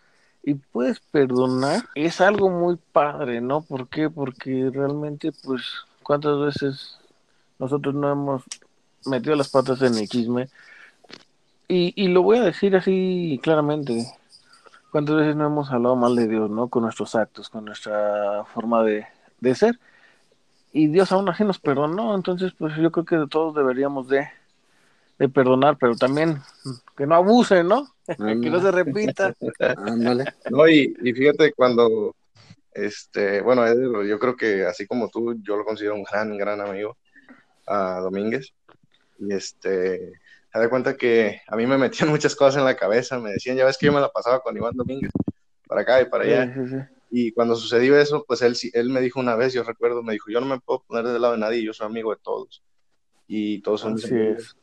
[0.43, 3.61] y puedes perdonar, es algo muy padre, ¿no?
[3.61, 4.09] ¿Por qué?
[4.09, 5.63] Porque realmente, pues,
[6.03, 6.97] ¿cuántas veces
[7.57, 8.43] nosotros no hemos
[9.05, 10.47] metido las patas en el chisme?
[11.67, 14.05] Y, y lo voy a decir así claramente.
[14.91, 16.67] ¿Cuántas veces no hemos hablado mal de Dios, ¿no?
[16.67, 19.05] Con nuestros actos, con nuestra forma de,
[19.39, 19.79] de ser.
[20.71, 22.15] Y Dios aún así nos perdonó.
[22.15, 24.27] Entonces, pues yo creo que todos deberíamos de,
[25.17, 26.39] de perdonar, pero también
[26.95, 27.87] que no abusen, ¿no?
[28.07, 29.33] que no se repita.
[29.77, 30.25] Ándale.
[30.49, 32.15] No, y, y fíjate cuando,
[32.73, 36.61] este, bueno, Eder, yo creo que así como tú, yo lo considero un gran, gran
[36.61, 36.97] amigo
[37.65, 38.53] a Domínguez.
[39.19, 40.13] Y este,
[40.51, 43.57] se da cuenta que a mí me metían muchas cosas en la cabeza, me decían,
[43.57, 45.11] ya ves que yo me la pasaba con Iván Domínguez,
[45.67, 46.53] para acá y para allá.
[46.53, 46.98] Sí, sí, sí.
[47.11, 50.13] Y cuando sucedió eso, pues él, sí- él me dijo una vez, yo recuerdo, me
[50.13, 52.61] dijo, yo no me puedo poner del lado de nadie, yo soy amigo de todos.
[53.27, 54.43] Y todos son mis amigos.
[54.43, 54.55] es.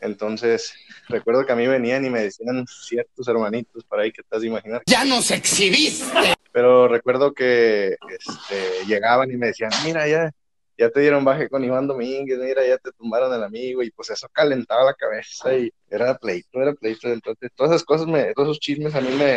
[0.00, 0.74] Entonces,
[1.08, 4.42] recuerdo que a mí venían y me decían ciertos hermanitos por ahí que te has
[4.42, 4.82] de imaginar.
[4.86, 6.06] ¡Ya nos exhibiste!
[6.52, 10.30] Pero recuerdo que este, llegaban y me decían, mira, ya,
[10.76, 14.10] ya te dieron baje con Iván Domínguez, mira, ya te tumbaron el amigo, y pues
[14.10, 17.08] eso calentaba la cabeza y era pleito, era pleito.
[17.08, 19.36] Entonces, todas esas cosas, me, todos esos chismes a mí me,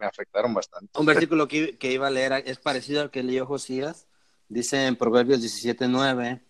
[0.00, 0.98] me afectaron bastante.
[0.98, 4.06] Un versículo que, que iba a leer es parecido al que leyó Josías.
[4.48, 6.40] Dice en Proverbios 17:9: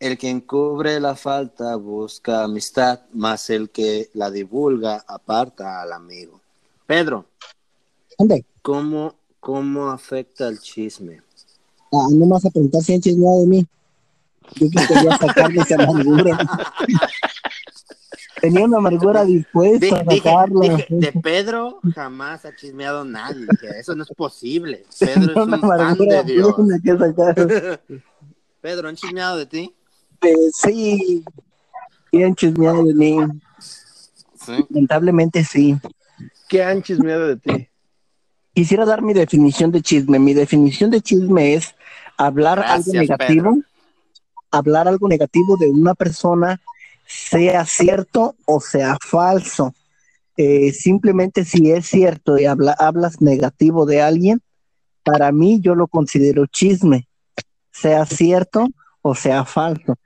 [0.00, 6.40] El que encubre la falta busca amistad, mas el que la divulga aparta al amigo.
[6.86, 7.26] Pedro,
[8.18, 11.22] Ande, ¿cómo, cómo afecta el chisme?
[11.92, 13.66] ah, no me vas a preguntar si han chismeado de mí.
[14.56, 15.18] Yo que quería.
[18.40, 20.60] Tenía una amargura dispuesta a dije- sacarla.
[20.76, 23.46] dije, de Pedro jamás ha chismeado nadie.
[23.50, 24.84] Dije, eso no es posible.
[24.98, 26.56] Pedro es Tenía un fan de Dios.
[26.56, 27.80] buena que sacar.
[28.60, 29.74] Pedro, ¿han chismeado de ti?
[30.20, 31.24] Pues, sí,
[32.10, 33.16] sí han chismeado de mí.
[33.58, 34.64] Sí.
[34.70, 35.76] Lamentablemente sí.
[36.48, 37.68] ¿Qué han chismeado de ti?
[38.52, 40.18] Quisiera dar mi definición de chisme.
[40.18, 41.74] Mi definición de chisme es
[42.18, 43.58] hablar Gracias, algo negativo,
[44.50, 46.60] hablar algo negativo de una persona,
[47.10, 49.74] sea cierto o sea falso.
[50.36, 54.40] Eh, simplemente si es cierto y habla- hablas negativo de alguien,
[55.02, 57.06] para mí yo lo considero chisme.
[57.72, 58.66] sea cierto
[59.02, 59.96] o sea falso.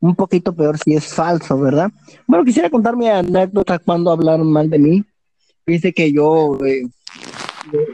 [0.00, 1.90] Un poquito peor si es falso, ¿verdad?
[2.26, 5.04] Bueno, quisiera contar mi anécdota cuando hablaron mal de mí.
[5.66, 6.82] Dice que yo eh,
[7.72, 7.86] eh,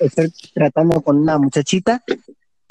[0.00, 2.02] estoy tratando con una muchachita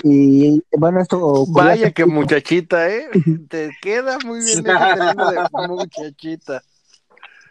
[0.03, 3.09] y bueno, esto Vaya que muchachita, ¿eh?
[3.49, 6.63] Te queda muy bien ese de muchachita.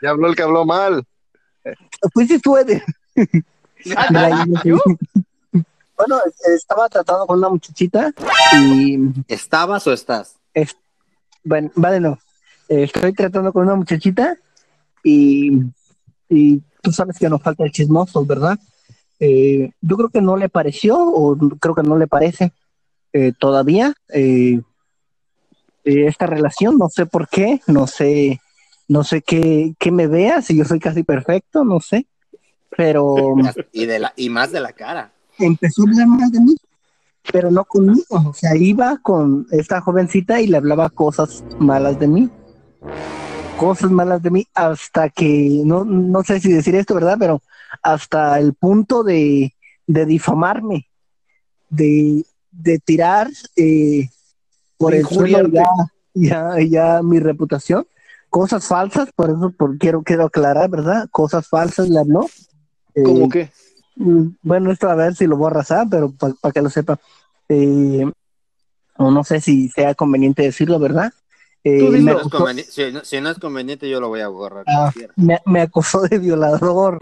[0.02, 1.04] Ya habló el que habló mal.
[2.12, 2.82] Fuiste tú, Eder.
[4.64, 4.78] ¿yo?
[5.52, 6.18] Bueno,
[6.54, 8.12] estaba tratando con una muchachita
[8.54, 10.36] y ¿Estabas o estás?
[11.44, 12.18] bueno, va de nuevo.
[12.68, 14.36] Eh, Estoy tratando con una muchachita
[15.04, 15.60] y,
[16.28, 18.58] y tú sabes que nos falta el chismoso, ¿verdad?
[19.20, 22.52] Eh, yo creo que no le pareció o creo que no le parece
[23.12, 24.60] eh, todavía eh,
[25.84, 28.40] eh, esta relación, no sé por qué, no sé,
[28.88, 32.06] no sé qué, qué me vea, si yo soy casi perfecto, no sé,
[32.76, 33.34] pero
[33.72, 35.12] Y, de la, y más de la cara.
[35.38, 36.54] empezó a hablar mal de mí,
[37.32, 38.04] pero no conmigo.
[38.10, 42.30] O sea, iba con esta jovencita y le hablaba cosas malas de mí.
[43.60, 47.16] Cosas malas de mí hasta que, no, no sé si decir esto, ¿verdad?
[47.18, 47.42] Pero
[47.82, 49.54] hasta el punto de,
[49.86, 50.88] de difamarme,
[51.68, 54.08] de, de tirar eh,
[54.78, 55.64] por el suelo ya,
[56.14, 57.86] ya, ya mi reputación.
[58.30, 61.08] Cosas falsas, por eso por, quiero, quiero aclarar, ¿verdad?
[61.10, 62.26] Cosas falsas le habló.
[62.94, 63.50] Eh, ¿Cómo qué?
[63.96, 66.98] Mm, Bueno, esto a ver si lo voy a arrasar, pero para que lo sepa.
[67.48, 68.10] Eh,
[68.98, 71.12] no sé si sea conveniente decirlo, ¿verdad?
[71.62, 72.00] Eh.
[72.00, 74.64] No acusó, si, no, si no es conveniente, yo lo voy a borrar.
[74.66, 74.92] Ah.
[75.16, 76.98] me, me acusó de violador.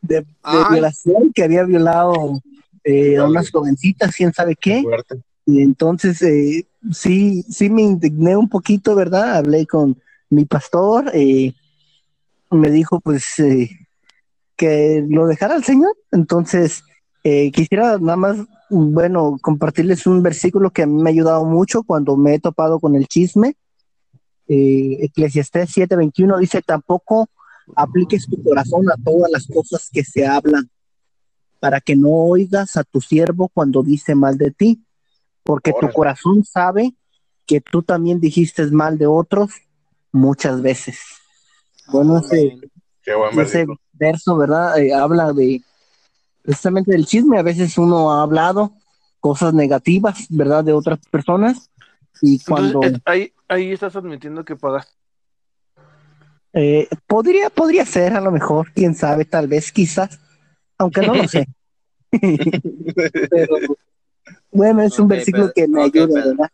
[0.00, 0.64] De, de Ay.
[0.72, 2.42] violación, que había violado
[2.82, 4.82] eh, a unas jovencitas, quién sabe qué.
[4.82, 5.22] Fuerte.
[5.46, 9.36] Y entonces, eh, sí, sí me indigné un poquito, ¿verdad?
[9.36, 10.00] Hablé con
[10.30, 11.52] mi pastor, eh,
[12.50, 13.70] me dijo pues eh,
[14.56, 15.94] que lo dejara al Señor.
[16.10, 16.82] Entonces,
[17.24, 18.38] eh, quisiera nada más,
[18.72, 22.80] bueno, compartirles un versículo que a mí me ha ayudado mucho cuando me he topado
[22.80, 23.56] con el chisme.
[24.48, 27.28] Eh, Eclesiastés 7:21 dice, tampoco
[27.76, 30.70] apliques tu corazón a todas las cosas que se hablan,
[31.60, 34.82] para que no oigas a tu siervo cuando dice mal de ti,
[35.42, 36.94] porque tu corazón sabe
[37.46, 39.50] que tú también dijiste mal de otros
[40.10, 40.98] muchas veces.
[41.92, 42.58] Bueno, ese,
[43.02, 43.80] Qué buen ese versículo.
[43.92, 44.78] verso, ¿verdad?
[44.78, 45.62] Eh, habla de
[46.42, 47.38] precisamente del chisme.
[47.38, 48.72] A veces uno ha hablado
[49.20, 50.64] cosas negativas, ¿verdad?
[50.64, 51.70] De otras personas.
[52.20, 54.92] Y cuando es- ahí, ahí estás admitiendo que pagaste.
[56.54, 60.20] eh, podría, podría ser a lo mejor, quién sabe, tal vez, quizás,
[60.76, 61.48] aunque no lo sé.
[63.30, 63.56] Pero
[64.50, 65.54] bueno, es un versículo Pedro.
[65.54, 66.28] que me ayuda, Pedro.
[66.30, 66.50] ¿verdad?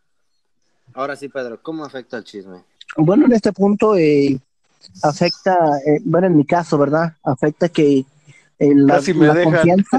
[0.95, 2.63] Ahora sí, Pedro, ¿cómo afecta el chisme?
[2.97, 4.39] Bueno, en este punto eh,
[5.03, 7.15] afecta, eh, bueno, en mi caso, ¿verdad?
[7.23, 8.05] Afecta que
[8.59, 9.99] eh, la, Casi me la confianza,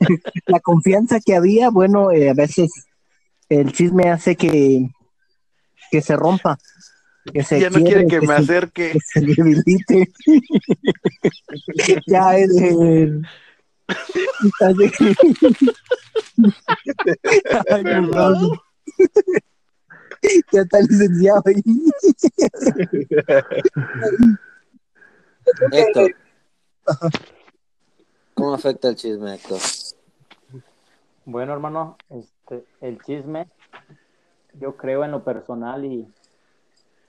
[0.46, 2.70] la confianza que había, bueno, eh, a veces
[3.48, 4.88] el chisme hace que,
[5.90, 6.58] que se rompa,
[7.32, 8.90] que se Ya no quiere quiebre, que me se, acerque.
[8.92, 10.12] que se debilite.
[12.06, 13.26] ya es el...
[13.86, 15.04] Que-
[17.70, 18.58] Ay, perdón.
[20.52, 21.62] ya está licenciado ahí.
[25.72, 26.14] Héctor.
[28.36, 29.58] ¿Cómo afecta el chisme, Héctor?
[31.24, 33.48] Bueno, hermano, este, el chisme,
[34.60, 36.06] yo creo en lo personal y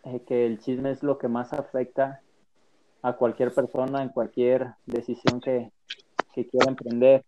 [0.05, 2.21] eh, que el chisme es lo que más afecta
[3.01, 5.69] a cualquier persona en cualquier decisión que,
[6.33, 7.25] que quiera emprender.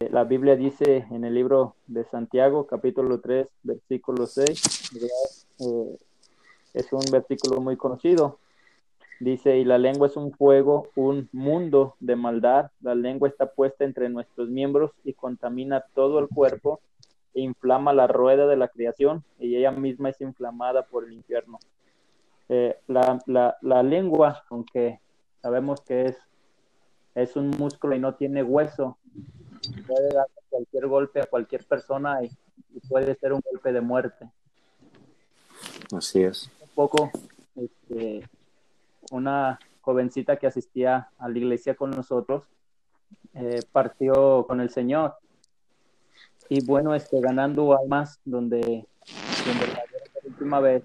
[0.00, 5.08] Eh, La Biblia dice en el libro de Santiago, capítulo 3, versículo 6, ¿verdad?
[5.60, 5.98] Eh,
[6.74, 8.38] es un versículo muy conocido.
[9.18, 12.70] Dice, y la lengua es un fuego, un mundo de maldad.
[12.80, 16.80] La lengua está puesta entre nuestros miembros y contamina todo el cuerpo
[17.34, 21.58] e inflama la rueda de la creación y ella misma es inflamada por el infierno.
[22.48, 25.00] Eh, la, la, la lengua, aunque
[25.40, 26.16] sabemos que es,
[27.14, 28.98] es un músculo y no tiene hueso,
[29.86, 32.30] puede dar cualquier golpe a cualquier persona y,
[32.74, 34.30] y puede ser un golpe de muerte.
[35.94, 36.50] Así es.
[36.60, 37.10] Un poco,
[37.56, 38.28] este,
[39.10, 42.44] una jovencita que asistía a la iglesia con nosotros
[43.34, 45.14] eh, partió con el Señor.
[46.48, 48.86] Y bueno, este, ganando almas donde,
[49.46, 49.82] donde la
[50.24, 50.84] última vez,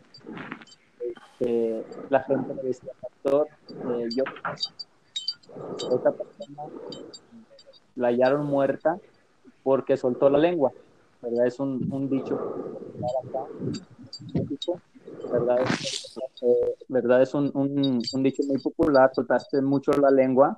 [1.39, 4.23] este, la gente me decía, pastor, eh, yo,
[5.95, 6.63] esta persona
[7.95, 8.99] la hallaron muerta
[9.63, 10.71] porque soltó la lengua,
[11.21, 11.47] ¿verdad?
[11.47, 12.35] Es un, un dicho
[13.27, 13.45] acá,
[15.29, 15.61] ¿verdad?
[15.61, 20.57] Es, eh, un, un dicho muy popular, soltaste mucho la lengua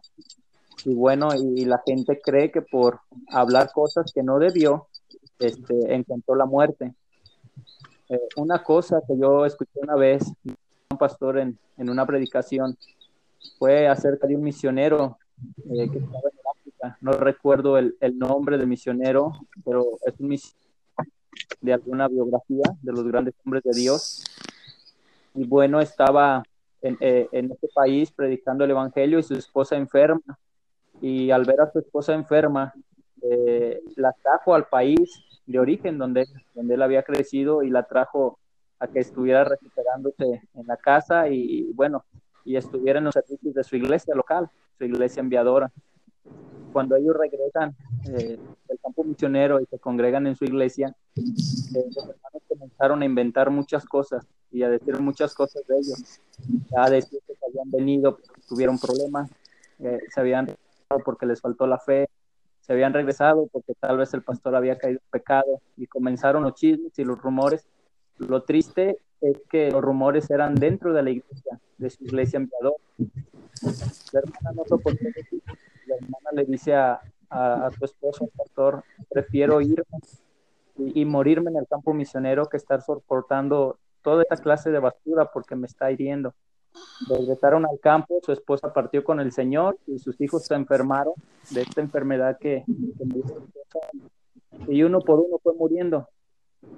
[0.85, 2.99] y bueno, y, la gente cree que por
[3.29, 4.87] hablar cosas que no debió,
[5.39, 6.93] este, encontró la muerte.
[8.09, 12.77] Eh, una cosa que yo escuché una vez, un pastor en, en una predicación,
[13.57, 15.17] fue acerca de un misionero
[15.69, 16.97] eh, que estaba en África.
[17.01, 19.31] No recuerdo el, el nombre del misionero,
[19.63, 20.63] pero es un misionero
[21.61, 24.23] de alguna biografía de los grandes hombres de Dios.
[25.33, 26.43] Y bueno, estaba
[26.81, 30.37] en, eh, en este país predicando el Evangelio y su esposa enferma.
[31.01, 32.73] Y al ver a su esposa enferma,
[33.21, 38.37] eh, la trajo al país de origen donde, donde él había crecido y la trajo
[38.79, 42.03] a que estuviera recuperándose en la casa y, bueno,
[42.43, 45.71] y estuviera en los servicios de su iglesia local, su iglesia enviadora.
[46.73, 47.75] Cuando ellos regresan
[48.09, 51.21] eh, del campo misionero y se congregan en su iglesia, eh,
[51.95, 56.19] los hermanos comenzaron a inventar muchas cosas y a decir muchas cosas de ellos.
[56.75, 59.29] A decir que se habían venido porque tuvieron problemas,
[59.79, 60.47] eh, se habían
[61.05, 62.09] porque les faltó la fe,
[62.61, 66.55] se habían regresado porque tal vez el pastor había caído en pecado y comenzaron los
[66.55, 67.67] chismes y los rumores.
[68.17, 72.75] Lo triste es que los rumores eran dentro de la iglesia, de su iglesia enviador.
[74.11, 75.05] La hermana no soportó
[75.95, 79.83] Hermana le dice a, a, su esposo, pastor, prefiero irme
[80.77, 85.31] y, y, morirme en el campo misionero que estar soportando toda esta clase de basura
[85.31, 86.33] porque me está hiriendo.
[87.07, 91.13] Regresaron al campo, su esposa partió con el Señor y sus hijos se enfermaron
[91.51, 92.63] de esta enfermedad que,
[94.67, 96.07] y uno por uno fue muriendo.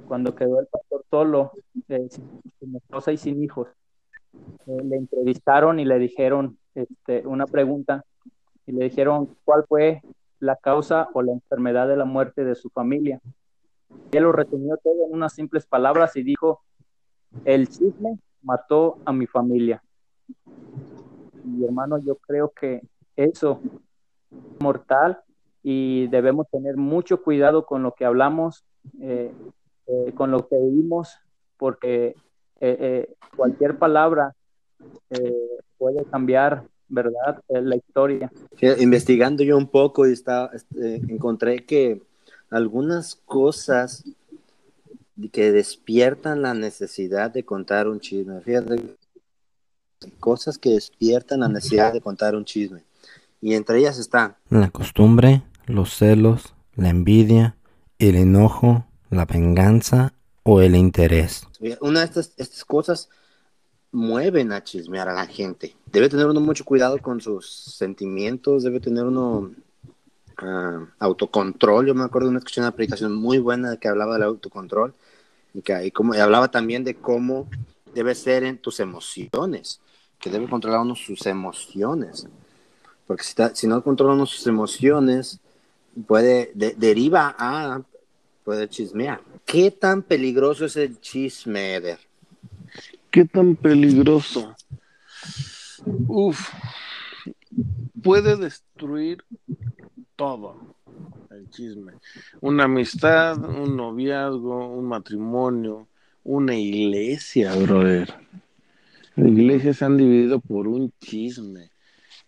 [0.07, 1.51] Cuando quedó el pastor solo,
[1.89, 3.67] eh, sin esposa y sin hijos,
[4.65, 8.03] eh, le entrevistaron y le dijeron este, una pregunta
[8.67, 10.01] y le dijeron cuál fue
[10.39, 13.21] la causa o la enfermedad de la muerte de su familia.
[14.11, 16.61] él lo resumió todo en unas simples palabras y dijo,
[17.43, 19.83] el chisme mató a mi familia.
[21.45, 22.81] Y hermano, yo creo que
[23.15, 23.59] eso
[24.31, 25.21] es mortal
[25.63, 28.65] y debemos tener mucho cuidado con lo que hablamos,
[29.01, 29.31] eh,
[29.87, 31.19] eh, con lo que oímos,
[31.57, 32.15] porque
[32.59, 34.35] eh, cualquier palabra
[35.77, 36.63] puede cambiar,
[36.95, 37.43] ¿verdad?
[37.49, 38.31] la historia.
[38.79, 42.01] Investigando yo un poco y está, este, encontré que
[42.49, 44.05] algunas cosas
[45.31, 48.41] que despiertan la necesidad de contar un chisme.
[48.41, 48.95] Fíjate,
[50.19, 52.83] cosas que despiertan la necesidad de contar un chisme.
[53.41, 57.55] Y entre ellas está la costumbre, los celos, la envidia,
[57.99, 61.47] el enojo, la venganza o el interés.
[61.81, 63.09] Una de estas, estas cosas
[63.95, 65.75] mueven a chismear a la gente.
[65.91, 69.51] Debe tener uno mucho cuidado con sus sentimientos, debe tener uno
[70.41, 71.87] uh, autocontrol.
[71.87, 74.93] Yo me acuerdo de una, escuché una aplicación muy buena que hablaba del autocontrol
[75.53, 77.47] y que como, hablaba también de cómo
[77.93, 79.79] debe ser en tus emociones,
[80.19, 82.27] que debe controlar uno sus emociones.
[83.07, 85.39] Porque si, si no controla uno sus emociones,
[86.05, 87.81] puede, deriva a,
[88.43, 89.21] puede chismear.
[89.45, 91.99] ¿Qué tan peligroso es el chisme, Eder?
[93.15, 94.53] ¿Qué tan peligroso?
[95.85, 96.49] Uf,
[98.03, 99.23] puede destruir
[100.17, 100.75] todo
[101.31, 101.93] el chisme.
[102.41, 105.87] Una amistad, un noviazgo, un matrimonio,
[106.25, 108.13] una iglesia, brother.
[109.15, 111.69] Las iglesias se han dividido por un chisme.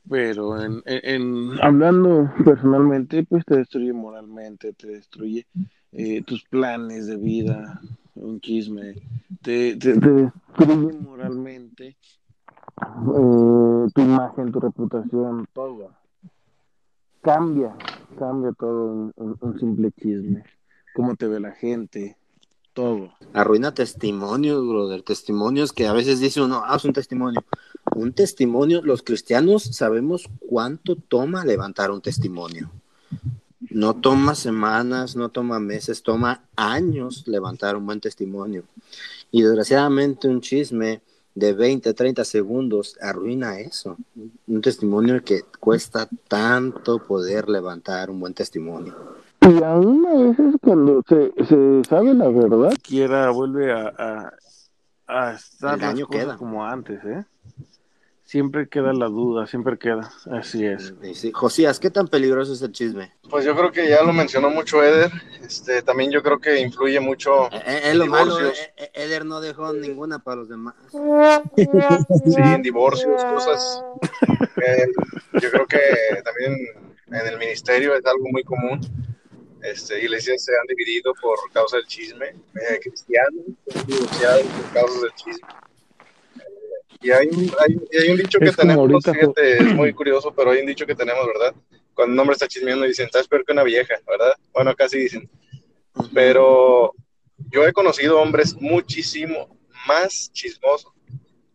[0.10, 5.45] Pero en, en, hablando personalmente, pues te destruye moralmente, te destruye
[5.91, 7.82] eh, tus planes de vida,
[8.21, 8.95] un chisme,
[9.41, 11.95] te, te, destruye moralmente eh,
[13.93, 15.91] tu imagen, tu reputación, todo
[17.27, 17.75] cambia,
[18.17, 20.45] cambia todo un, simple chisme.
[20.95, 22.15] Cómo te ve la gente,
[22.71, 23.12] todo.
[23.34, 25.03] Arruina testimonios, brother.
[25.03, 27.43] Testimonios que a veces dice uno, ah, es un testimonio.
[27.95, 32.71] Un testimonio, los cristianos sabemos cuánto toma levantar un testimonio.
[33.69, 38.63] No toma semanas, no toma meses, toma años levantar un buen testimonio.
[39.32, 41.01] Y desgraciadamente un chisme
[41.36, 43.97] de 20, 30 segundos arruina eso.
[44.47, 48.95] Un testimonio que cuesta tanto poder levantar un buen testimonio.
[49.41, 54.33] Y aún a veces cuando se, se sabe la verdad, quiera vuelve a, a,
[55.08, 55.79] a estar
[56.37, 57.23] como antes, ¿eh?
[58.28, 60.12] Siempre queda la duda, siempre queda.
[60.30, 60.94] Así es.
[61.34, 63.13] Josías, ¿qué tan peligroso es el chisme?
[63.30, 65.10] Pues yo creo que ya lo mencionó mucho Eder.
[65.42, 67.48] Este, también yo creo que influye mucho.
[67.48, 70.75] Eh, eh, en lo malo, eh, Eder no dejó ninguna para los demás.
[71.56, 73.84] Sí, en divorcios, cosas.
[75.34, 75.80] yo creo que
[76.23, 76.56] también
[77.08, 78.80] en el ministerio es algo muy común.
[79.63, 82.36] Este, iglesias se han dividido por causa del chisme.
[82.82, 85.48] cristianos se han divorciado por causa del chisme
[87.02, 89.93] Y hay, un- hay- y hay un dicho que Es tenemos, ahorita, fíjate, es muy
[89.93, 91.56] curioso, pero hay un dicho que tenemos, ¿verdad?
[91.93, 94.33] Cuando un hombre está chismeando dicen, estás peor que una vieja, ¿verdad?
[94.54, 95.29] Bueno, casi dicen.
[96.13, 96.93] Pero
[97.52, 100.91] yo he conocido hombres muchísimo más chismosos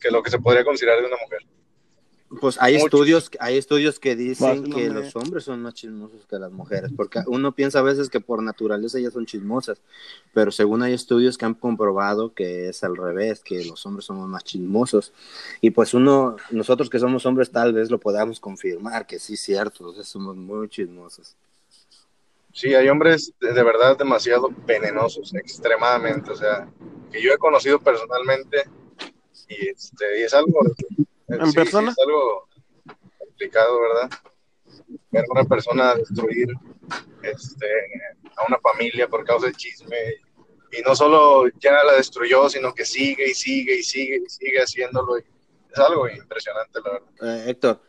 [0.00, 1.40] que lo que se podría considerar de una mujer.
[2.40, 6.50] Pues hay estudios, hay estudios que dicen que los hombres son más chismosos que las
[6.50, 9.78] mujeres, porque uno piensa a veces que por naturaleza ellas son chismosas,
[10.32, 14.28] pero según hay estudios que han comprobado que es al revés, que los hombres somos
[14.28, 15.12] más chismosos.
[15.60, 19.40] Y pues uno, nosotros que somos hombres tal vez lo podamos confirmar, que sí es
[19.40, 21.36] cierto, o sea, somos muy chismosos.
[22.52, 26.68] Sí, hay hombres de, de verdad demasiado venenosos, extremadamente, o sea,
[27.10, 28.64] que yo he conocido personalmente
[29.48, 30.60] y, este, y es algo...
[31.40, 31.92] ¿En sí, persona?
[31.92, 32.48] sí, es algo
[33.18, 34.18] complicado, ¿verdad?
[35.10, 36.48] Ver a una persona destruir
[37.22, 37.66] este,
[38.36, 39.96] a una familia por causa del chisme
[40.72, 44.58] y no solo ya la destruyó, sino que sigue y sigue y sigue y sigue
[44.58, 45.18] haciéndolo.
[45.18, 45.22] y
[45.70, 47.46] es algo impresionante, la verdad.
[47.46, 47.80] Eh, Héctor,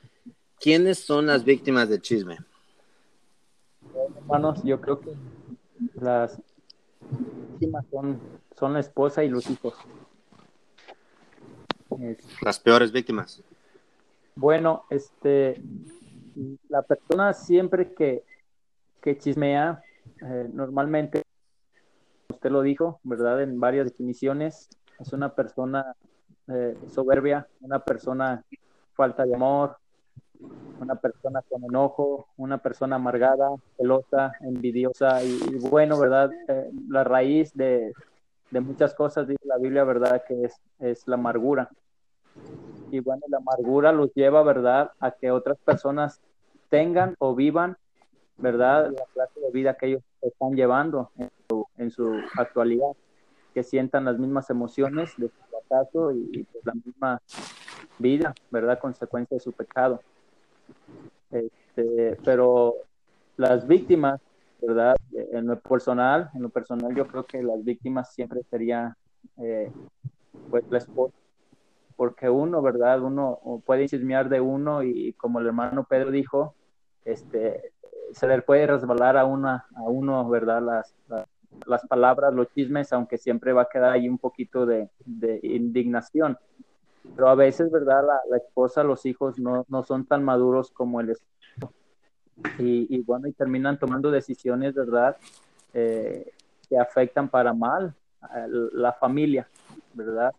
[0.60, 2.38] ¿quiénes son las víctimas del chisme?
[4.18, 5.14] hermanos, yo creo que
[5.96, 6.40] las
[7.52, 8.20] víctimas son,
[8.58, 9.76] son la esposa y los hijos.
[12.42, 13.44] Las peores víctimas.
[14.36, 15.62] bueno, este,
[16.70, 18.24] la persona siempre que,
[19.02, 19.84] que chismea,
[20.22, 21.24] eh, normalmente,
[22.30, 23.42] usted lo dijo, ¿verdad?
[23.42, 24.70] En varias definiciones,
[25.00, 25.96] es una persona
[26.48, 28.44] eh, soberbia, una persona
[28.94, 29.78] falta de amor,
[30.80, 36.32] una persona con enojo, una persona amargada, celosa, envidiosa y, y bueno, ¿verdad?
[36.48, 37.94] Eh, la raíz de,
[38.52, 40.24] de muchas cosas, dice la Biblia, ¿verdad?
[40.28, 41.70] Que es, es la amargura.
[42.92, 44.92] Y bueno, la amargura los lleva, ¿verdad?
[45.00, 46.22] A que otras personas
[46.70, 47.78] tengan o vivan,
[48.38, 48.92] ¿verdad?
[48.92, 52.92] La clase de vida que ellos están llevando en su, en su actualidad,
[53.54, 57.22] que sientan las mismas emociones de su fracaso y, pues, la misma
[58.00, 58.80] vida, ¿verdad?
[58.80, 60.00] Consecuencia de su pecado.
[61.32, 62.76] Este, pero
[63.38, 64.22] las víctimas,
[64.62, 64.96] ¿verdad?
[65.12, 68.96] En lo personal, en lo personal yo creo que las víctimas siempre sería
[69.38, 69.72] eh,
[70.50, 71.14] pues la esposa,
[71.96, 73.02] porque uno, ¿verdad?
[73.02, 76.56] Uno puede chismear de uno y como el hermano Pedro dijo,
[77.06, 77.72] este,
[78.12, 80.62] se le puede resbalar a, una, a uno, ¿verdad?
[80.62, 80.96] Las,
[81.66, 86.38] las, palabras, los chismes, aunque siempre va a quedar ahí un poquito de, de indignación
[87.16, 88.06] pero a veces, ¿verdad?
[88.06, 91.74] La, la, esposa, los hijos no, no son tan maduros como el esposo.
[92.60, 95.18] Y, y bueno, y terminan tomando decisiones, ¿verdad?
[95.74, 96.32] Eh,
[96.68, 99.48] que afectan para mal a la familia,
[99.94, 100.34] ¿verdad?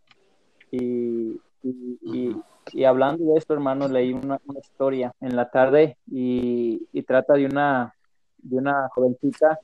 [0.74, 2.36] Y, y, y,
[2.72, 7.46] y, hablando de esto, hermano, leí una, una historia en la tarde y, trata de
[7.46, 7.94] una,
[8.38, 9.60] de una jovencita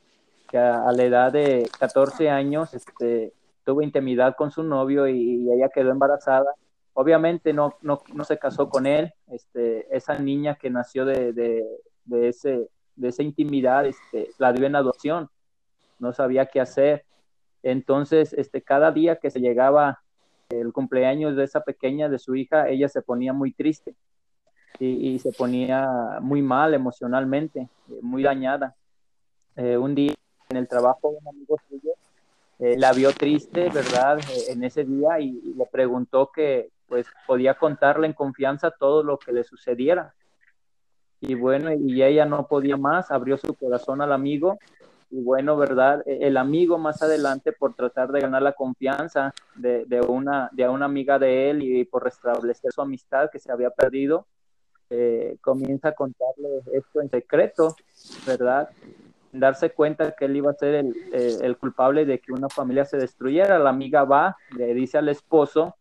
[0.48, 3.32] que a, a, la edad de 14 años este,
[3.64, 6.54] tuvo intimidad con su novio y ella quedó embarazada.
[6.92, 11.64] Obviamente no, no, no, se casó con él, este, esa niña que nació de, de,
[12.04, 15.28] de, ese, de esa intimidad, este, la dio en adopción,
[15.98, 17.04] no sabía qué hacer.
[17.64, 20.02] Entonces, este, cada día que se llegaba
[20.51, 23.94] el cumpleaños de esa pequeña, de su hija, ella se ponía muy triste
[24.78, 27.68] y, se ponía muy mal emocionalmente,
[28.01, 28.74] muy dañada.
[29.57, 30.14] Eh, un día
[30.48, 31.92] en el trabajo, un amigo suyo
[32.59, 34.18] eh, la vio triste, ¿verdad?
[34.20, 39.03] Eh, en ese día y, y, le preguntó que pues podía contarle en confianza todo
[39.03, 40.14] lo que le sucediera.
[41.20, 44.59] Y bueno, y ella no podía más, abrió su corazón al amigo
[45.11, 46.02] y bueno, ¿verdad?
[46.06, 50.86] El amigo más adelante por tratar de ganar la confianza de, de una, de una
[50.86, 54.26] amiga de él y por restablecer su amistad que se había perdido,
[54.88, 57.76] eh, comienza a contarle esto en secreto,
[58.26, 58.68] ¿verdad?
[59.32, 62.84] darse cuenta que él iba a ser el, eh, el, culpable de que una familia
[62.84, 63.58] se destruyera.
[63.58, 65.76] La amiga va, le dice al esposo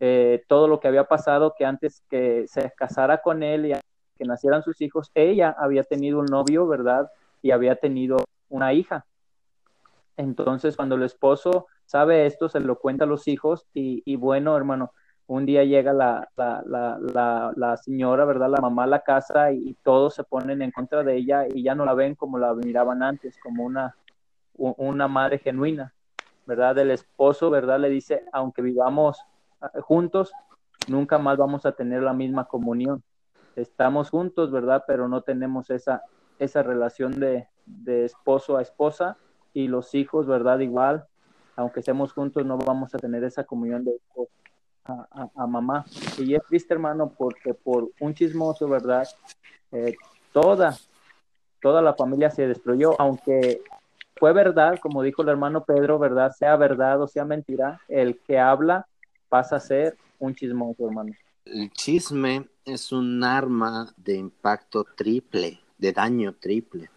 [0.00, 3.72] eh, todo lo que había pasado, que antes que se casara con él y
[4.16, 7.10] que nacieran sus hijos, ella había tenido un novio, ¿verdad?
[7.42, 8.16] Y había tenido
[8.48, 9.06] una hija.
[10.16, 14.92] Entonces, cuando el esposo sabe esto, se lo cuenta a los hijos y, bueno, hermano,
[15.26, 18.48] un día llega la, la, la, la, señora, ¿verdad?
[18.48, 21.64] La mamá a la casa y, y, todos se ponen en contra de ella y
[21.64, 23.96] ya no la ven como la miraban antes, como una,
[24.54, 25.92] una madre genuina,
[26.46, 26.78] ¿verdad?
[26.78, 27.80] El esposo, ¿verdad?
[27.80, 29.18] Le dice, aunque vivamos
[29.82, 30.32] juntos,
[30.88, 33.02] nunca más vamos a tener la misma comunión.
[33.56, 34.84] Estamos juntos, ¿verdad?
[34.86, 36.02] Pero no tenemos esa,
[36.38, 39.16] esa relación de, de esposo a esposa
[39.52, 40.60] y los hijos, ¿verdad?
[40.60, 41.06] Igual,
[41.56, 43.92] aunque estemos juntos, no vamos a tener esa comunión de.
[44.84, 45.84] A, a, a, mamá.
[46.16, 49.04] Y es triste, hermano, porque por un chismoso, ¿verdad?
[49.72, 49.96] Eh,
[50.32, 50.76] toda,
[51.60, 53.62] toda la familia se destruyó, aunque
[54.16, 56.32] fue verdad, como dijo el hermano Pedro, ¿verdad?
[56.32, 58.86] Sea verdad o sea mentira, el que habla
[59.28, 61.12] pasa a ser un chismoso, hermano.
[61.44, 66.90] El chisme es un arma de impacto triple, de daño triple,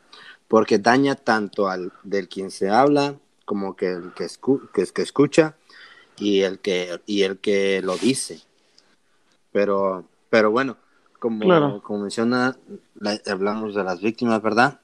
[0.49, 5.03] porque daña tanto al del quien se habla como que el que, escu- que, que
[5.03, 5.57] escucha
[6.17, 8.41] y el que y el que lo dice.
[9.51, 10.77] Pero pero bueno,
[11.19, 11.81] como, Claro.
[11.81, 12.55] como menciona,
[12.95, 14.79] la- hablamos de las víctimas, ¿verdad?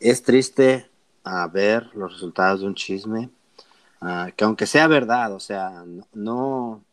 [0.00, 0.88] Es triste
[1.24, 3.30] ah, ver los resultados de un chisme,
[4.00, 6.84] ah, que aunque sea verdad, o sea, no,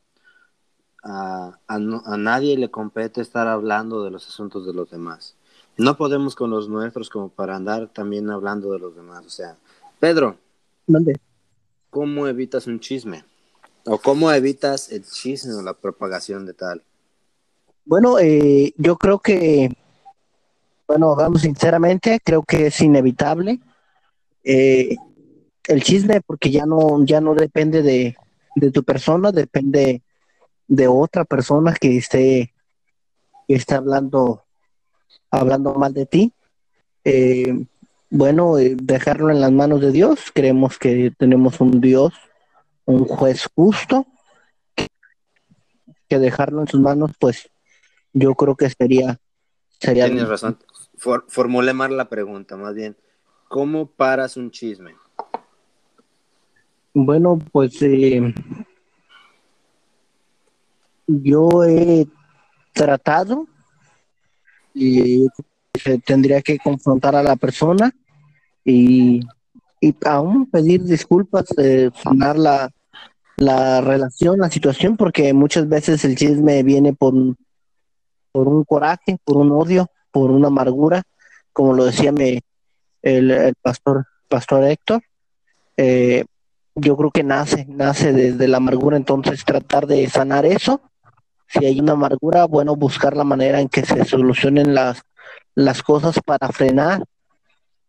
[1.03, 5.35] a, a nadie le compete estar hablando de los asuntos de los demás.
[5.77, 9.25] No podemos con los nuestros como para andar también hablando de los demás.
[9.25, 9.57] O sea,
[9.99, 10.37] Pedro,
[10.87, 11.19] Mande.
[11.89, 13.23] ¿cómo evitas un chisme?
[13.85, 16.83] ¿O cómo evitas el chisme o la propagación de tal?
[17.85, 19.75] Bueno, eh, yo creo que,
[20.87, 23.59] bueno, vamos sinceramente, creo que es inevitable
[24.43, 24.95] eh,
[25.67, 28.15] el chisme porque ya no, ya no depende de,
[28.55, 30.01] de tu persona, depende
[30.67, 32.53] de otra persona que esté,
[33.47, 34.42] que esté hablando,
[35.33, 36.33] hablando mal de ti.
[37.03, 37.65] Eh,
[38.09, 40.31] bueno, eh, dejarlo en las manos de Dios.
[40.33, 42.13] Creemos que tenemos un Dios,
[42.85, 44.05] un juez justo,
[46.07, 47.49] que dejarlo en sus manos, pues
[48.13, 49.17] yo creo que sería,
[49.79, 50.59] sería Tienes razón.
[50.97, 52.95] For- formulé mal la pregunta, más bien.
[53.47, 54.95] ¿Cómo paras un chisme?
[56.93, 58.33] Bueno, pues eh,
[61.07, 62.05] yo he
[62.73, 63.47] tratado
[64.73, 65.27] y
[65.73, 67.91] se tendría que confrontar a la persona
[68.63, 69.21] y,
[69.81, 72.69] y aún pedir disculpas, eh, sanar la,
[73.37, 77.13] la relación, la situación, porque muchas veces el chisme viene por,
[78.31, 81.03] por un coraje, por un odio, por una amargura,
[81.51, 82.41] como lo decía me,
[83.01, 85.01] el, el pastor, pastor Héctor.
[85.77, 86.25] Eh,
[86.75, 90.81] yo creo que nace, nace de, de la amargura, entonces tratar de sanar eso.
[91.53, 95.03] Si hay una amargura, bueno, buscar la manera en que se solucionen las,
[95.53, 97.03] las cosas para frenar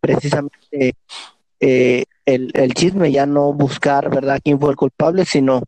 [0.00, 0.94] precisamente
[1.60, 5.62] eh, el, el chisme, ya no buscar, ¿verdad?, quién fue el culpable, sino,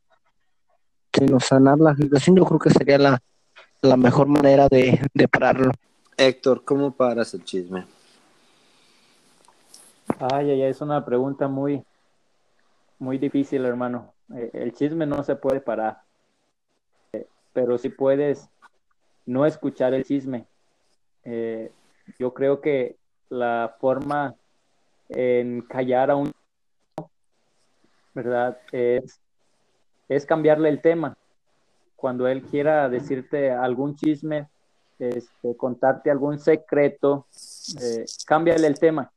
[1.11, 2.36] sino sanar la situación.
[2.36, 3.18] Yo creo que sería la,
[3.80, 5.72] la mejor manera de, de pararlo.
[6.18, 7.86] Héctor, ¿cómo paras el chisme?
[10.18, 11.82] Ay, ay, es una pregunta muy,
[12.99, 14.12] muy difícil, hermano.
[14.34, 16.03] Eh, el chisme no se puede parar,
[17.57, 18.50] Pero sí puedes
[19.24, 20.44] no escuchar el chisme.
[21.24, 21.72] Eh,
[22.18, 22.96] yo creo que
[23.30, 24.34] la forma
[25.09, 26.30] en callar a un,
[28.14, 28.59] ¿verdad?
[28.72, 29.18] Es,
[30.11, 31.16] es cambiarle el tema.
[31.96, 34.48] Cuando él quiera decirte algún chisme,
[34.98, 37.26] este, contarte algún secreto,
[37.80, 39.11] eh, cámbiale el tema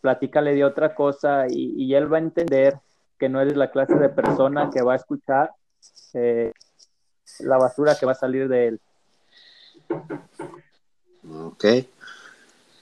[0.00, 2.78] platícale de otra cosa y, y él va a entender
[3.18, 5.50] que no eres la clase de persona que va a escuchar
[6.14, 6.52] eh,
[7.40, 8.80] la basura que va a salir de él.
[11.30, 11.64] Ok.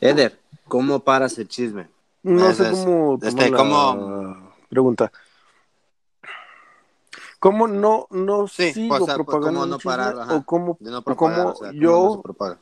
[0.01, 0.39] Eder,
[0.69, 1.89] ¿cómo paras el chisme?
[2.23, 4.53] No sé cómo este, ¿cómo?
[4.69, 5.13] pregunta.
[7.39, 9.91] ¿Cómo no, no Sí, sigo o sea, pues, propagando ¿cómo no chisme?
[9.93, 10.19] parar?
[10.19, 10.35] Ajá.
[10.35, 12.59] o cómo, De no o propagar, cómo o sea, ¿cómo yo no se propaga?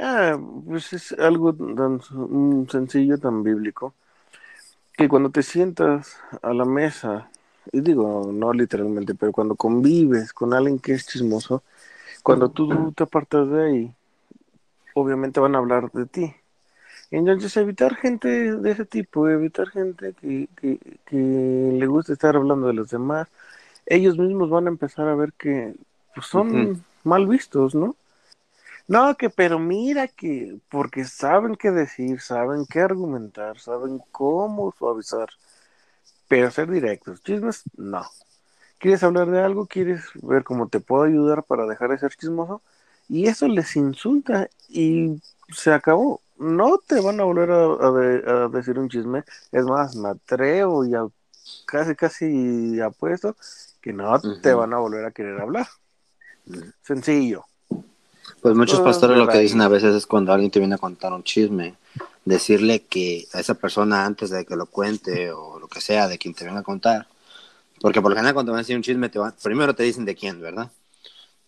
[0.00, 3.94] Ah, pues es algo tan mm, sencillo, tan bíblico,
[4.96, 7.30] que cuando te sientas a la mesa,
[7.72, 11.62] digo, no literalmente, pero cuando convives con alguien que es chismoso,
[12.22, 13.94] cuando tú te apartas de ahí,
[14.94, 16.34] obviamente van a hablar de ti.
[17.10, 22.66] Entonces, evitar gente de ese tipo, evitar gente que, que, que le gusta estar hablando
[22.66, 23.28] de los demás,
[23.86, 25.74] ellos mismos van a empezar a ver que
[26.14, 27.96] pues, son mal vistos, ¿no?
[28.86, 35.28] No, que pero mira que, porque saben qué decir, saben qué argumentar, saben cómo suavizar,
[36.28, 37.22] pero ser directos.
[37.22, 38.04] Chismes, no.
[38.78, 39.66] ¿Quieres hablar de algo?
[39.66, 42.62] ¿Quieres ver cómo te puedo ayudar para dejar de ser chismoso?
[43.08, 45.20] Y eso les insulta y
[45.52, 46.20] se acabó.
[46.38, 49.24] No te van a volver a, a de- a decir un chisme.
[49.50, 51.08] Es más, me atrevo y a-
[51.66, 53.34] casi, casi apuesto
[53.80, 55.66] que no te van a volver a querer hablar.
[56.46, 56.60] Ujú.
[56.82, 57.44] Sencillo.
[58.42, 60.78] Pues muchos Todo pastores lo que dicen a veces es cuando alguien te viene a
[60.78, 61.74] contar un chisme,
[62.28, 66.18] decirle que a esa persona antes de que lo cuente o lo que sea de
[66.18, 67.06] quien te venga a contar,
[67.80, 70.04] porque por lo general cuando van a decir un chisme, te van- primero te dicen
[70.04, 70.70] de quién, ¿verdad?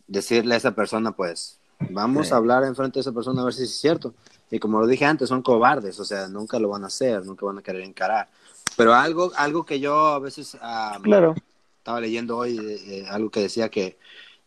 [0.06, 1.58] Decirle a esa persona, pues,
[1.90, 2.32] vamos Sí.
[2.32, 4.14] a hablar enfrente de esa persona a ver si es cierto.
[4.50, 7.46] Y como lo dije antes, son cobardes, o sea, nunca lo van a hacer, nunca
[7.46, 8.28] van a querer encarar.
[8.76, 11.34] Pero algo, algo que yo a veces ah, Claro.
[11.78, 13.98] estaba leyendo hoy eh, eh, algo que decía que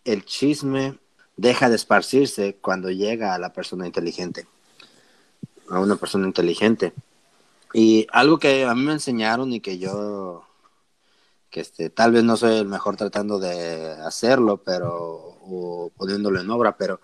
[0.04, 0.98] el chisme
[1.38, 4.46] deja de esparcirse cuando llega a la persona inteligente,
[5.70, 6.93] a una persona inteligente.
[7.74, 10.45] Y algo que a mí me enseñaron y que yo
[11.53, 16.49] que este, tal vez no soy el mejor tratando de hacerlo, pero, o poniéndolo en
[16.49, 16.99] obra, pero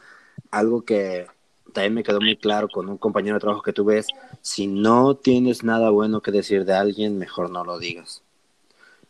[0.49, 1.27] algo que
[1.71, 4.07] también me quedó muy claro con un compañero de trabajo que tuve es,
[4.41, 8.23] si no tienes nada bueno que decir de alguien, mejor no lo digas.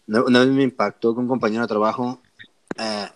[0.08, 2.20] Una vez me impactó con un compañero de trabajo,
[2.78, 3.08] eh,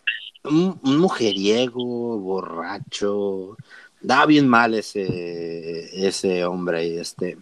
[0.45, 3.57] un mujeriego, borracho,
[4.03, 7.37] da bien mal ese, ese hombre y este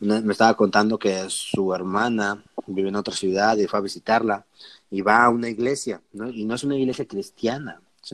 [0.00, 4.44] me estaba contando que su hermana vive en otra ciudad y fue a visitarla
[4.90, 6.02] y va a una iglesia.
[6.32, 8.12] Y no es una iglesia cristiana, es,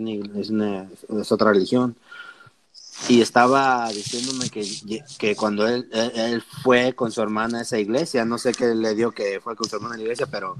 [0.50, 0.88] una,
[1.20, 1.96] es, otra religión.
[3.08, 4.64] Y estaba diciéndome que,
[5.18, 8.94] que cuando él, él, fue con su hermana a esa iglesia, no sé qué le
[8.94, 10.56] dio que fue con su hermana a la iglesia, pero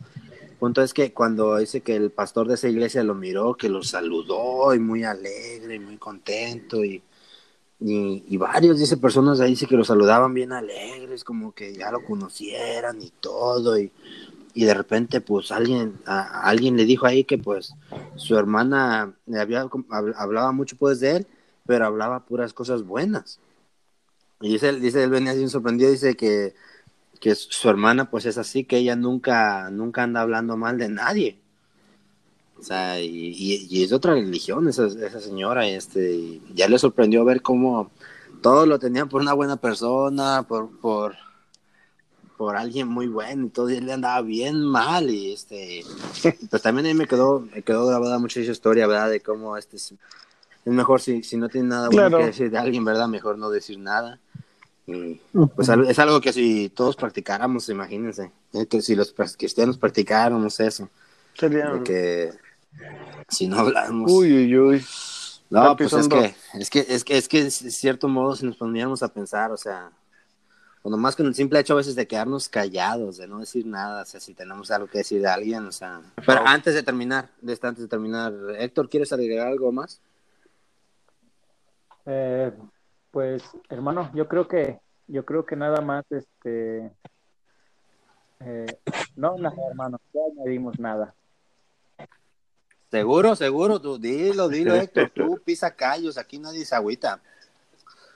[0.59, 3.83] punto es que cuando dice que el pastor de esa iglesia lo miró, que lo
[3.83, 7.03] saludó y muy alegre, y muy contento y
[7.81, 11.91] y, y varios, dice, personas ahí dice que lo saludaban bien alegres, como que ya
[11.91, 13.91] lo conocieran y todo, y,
[14.55, 17.75] y de repente pues alguien, alguien le dijo ahí que pues
[18.17, 21.27] su hermana le había, hab- hablaba mucho pues de él,
[21.67, 23.39] pero hablaba puras cosas buenas.
[24.41, 26.55] Y dice, dice él venía así sorprendido, dice que,
[27.21, 31.41] que su hermana pues es así, que ella nunca, nunca anda hablando mal de nadie.
[32.61, 36.69] O sea, y, y- y es de otra religión esa, esa señora, este, y ya
[36.69, 37.91] le sorprendió ver cómo
[38.43, 41.15] todos lo tenían por una buena persona, por, por,
[42.37, 45.85] por alguien muy bueno, y todo, y él le andaba bien mal, y este,
[46.51, 49.11] pues también ahí me quedó, me quedó grabada mucho esa historia, ¿verdad?
[49.11, 49.95] De cómo este, es
[50.67, 52.19] mejor si, si no tiene nada bueno Claro.
[52.19, 53.09] que decir de alguien, ¿verdad?
[53.09, 54.21] Mejor no decir nada.
[54.87, 55.21] Y,
[55.55, 60.89] pues es algo que si todos practicáramos, imagínense, eh, que si los cristianos practicáramos eso,
[61.35, 61.71] Sería...
[61.73, 62.50] de que
[63.29, 64.11] si no hablamos.
[64.11, 64.85] Uy, uy, uy.
[65.51, 68.57] no, pues es que, es que, es que, es que, de cierto modo, si nos
[68.57, 69.91] pondríamos a pensar, o sea,
[70.83, 74.03] o nomás con el simple hecho a veces de quedarnos callados, de no decir nada,
[74.03, 76.01] o sea, si tenemos algo que decir de alguien, o sea.
[76.25, 80.01] Pero antes de terminar, de esta- antes de terminar, Héctor, ¿quieres agregar algo más?
[82.07, 82.53] Eh,
[83.11, 86.91] pues, hermano, yo creo que, yo creo que nada más, este,
[88.41, 88.79] eh,
[89.17, 91.15] no, nada, hermano, no añadimos nada.
[92.91, 97.21] Seguro, seguro, tú, dilo, dilo, Héctor, tú pisa callos, aquí nadie se agüita.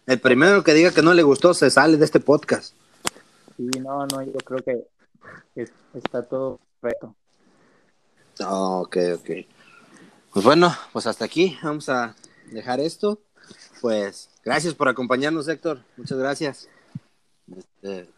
[0.06, 2.74] El primero que diga que no le gustó se sale de este podcast.
[3.56, 7.14] Sí, no, no, yo creo que, está todo perfecto.
[8.40, 9.30] Oh, ok, ok.
[10.32, 12.16] Pues bueno, pues hasta aquí vamos a
[12.50, 13.20] dejar esto.
[13.80, 15.80] Pues gracias por acompañarnos, Héctor.
[15.96, 16.68] Muchas gracias.
[17.56, 18.08] Este,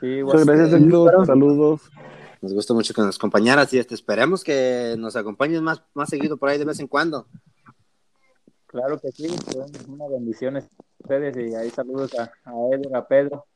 [0.00, 1.26] Sí, Muchas gracias, Héctor.
[1.26, 1.80] Saludos.
[2.44, 6.36] Nos gusta mucho que nos acompañaras y este, esperemos que nos acompañes más, más seguido
[6.36, 7.26] por ahí de vez en cuando.
[8.66, 13.08] claro que sí, son unas bendiciones a ustedes y ahí saludos a, a Edgar, a
[13.08, 13.46] Pedro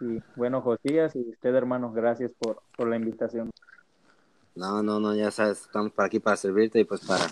[0.00, 3.50] y bueno, Josías y usted, hermano, gracias por, por la invitación.
[4.54, 7.26] No, no, no, ya sabes, estamos para aquí para servirte y pues para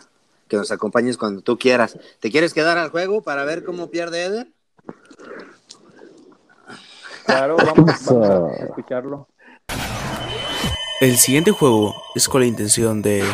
[0.47, 1.99] que nos acompañes cuando tú quieras.
[2.21, 4.53] ¿Te quieres quedar al juego para ver cómo pierde Eder?
[7.25, 9.29] Claro, vamos, vamos a escucharlo.
[11.03, 13.25] El siguiente juego es con la intención de,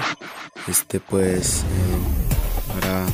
[0.69, 3.07] este, pues, eh, para,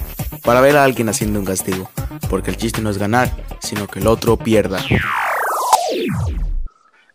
[0.44, 1.90] para ver a alguien haciendo un castigo.
[2.30, 4.78] Porque el chiste no es ganar, sino que el otro pierda.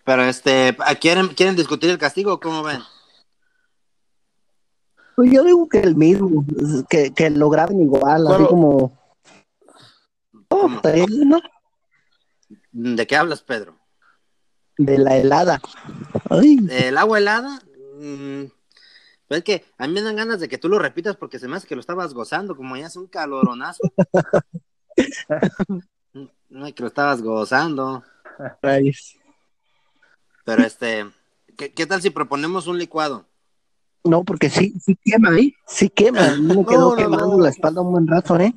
[0.04, 2.82] Pero este, ¿quieren, ¿quieren discutir el castigo o cómo ven?
[5.16, 6.44] Pues yo digo que el mismo,
[6.90, 9.00] que, que lo graben igual, así como.
[10.50, 11.42] Oh, ¿no?
[12.74, 13.78] ¿De qué hablas, Pedro?
[14.78, 15.62] De la helada.
[16.30, 17.62] Ay, ¿El agua helada?
[18.00, 18.46] Mm,
[19.28, 21.48] pues es que a mí me dan ganas de que tú lo repitas porque se
[21.48, 23.82] me hace que lo estabas gozando, como ya es un caloronazo.
[26.50, 28.04] No es que lo estabas gozando.
[28.64, 29.16] rayos.
[30.44, 31.06] Pero este,
[31.56, 33.28] ¿qué, qué tal si proponemos un licuado?
[34.04, 35.54] No, porque sí, sí quema, ¿eh?
[35.68, 36.26] Sí quema.
[36.28, 37.44] A mí me quedó No, no, quemando no.
[37.44, 38.54] la espalda un buen rato, ¿eh?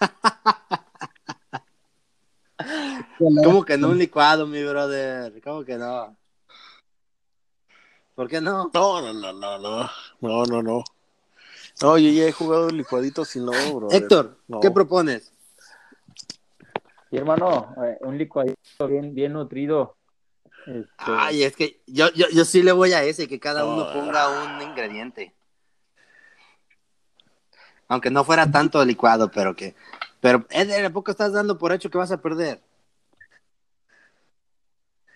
[3.44, 5.40] ¿Cómo que no un licuado, mi brother?
[5.42, 6.16] ¿Cómo que no?
[8.20, 8.70] ¿Por qué no?
[8.74, 9.90] No, no, no, no, no.
[10.20, 10.84] No, no, no.
[11.80, 13.90] No, yo ya he jugado licuaditos y no, bro.
[13.90, 14.60] Héctor, No.
[14.60, 15.32] ¿qué propones?
[17.10, 19.96] Y hermano, eh, un licuadito bien, bien nutrido.
[20.66, 23.90] Este, Ay, es que yo, yo, yo sí le voy a ese, que cada uno
[23.90, 25.34] ponga un ingrediente.
[27.88, 29.74] Aunque no fuera tanto licuado, pero que...
[30.20, 32.60] Pero, Eder, ¿a poco estás dando por hecho que vas a perder?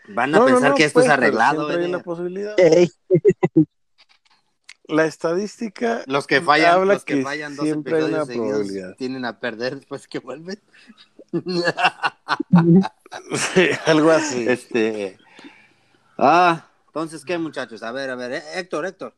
[0.09, 2.55] Van a No, pensar no, que esto pues, es arreglado, hay la posibilidad.
[2.59, 2.91] Ey,
[4.87, 8.27] La estadística Los que fallan, habla los que, que fallan dos siempre hay episodios una
[8.27, 8.97] seguidos probabilidad.
[8.97, 10.61] tienen a perder después que vuelven.
[13.87, 14.49] algo así.
[14.49, 15.19] Este.
[16.19, 17.83] Ah, Entonces, ¿qué, muchachos?
[17.83, 19.15] A ver, a ver, eh, Héctor, Héctor.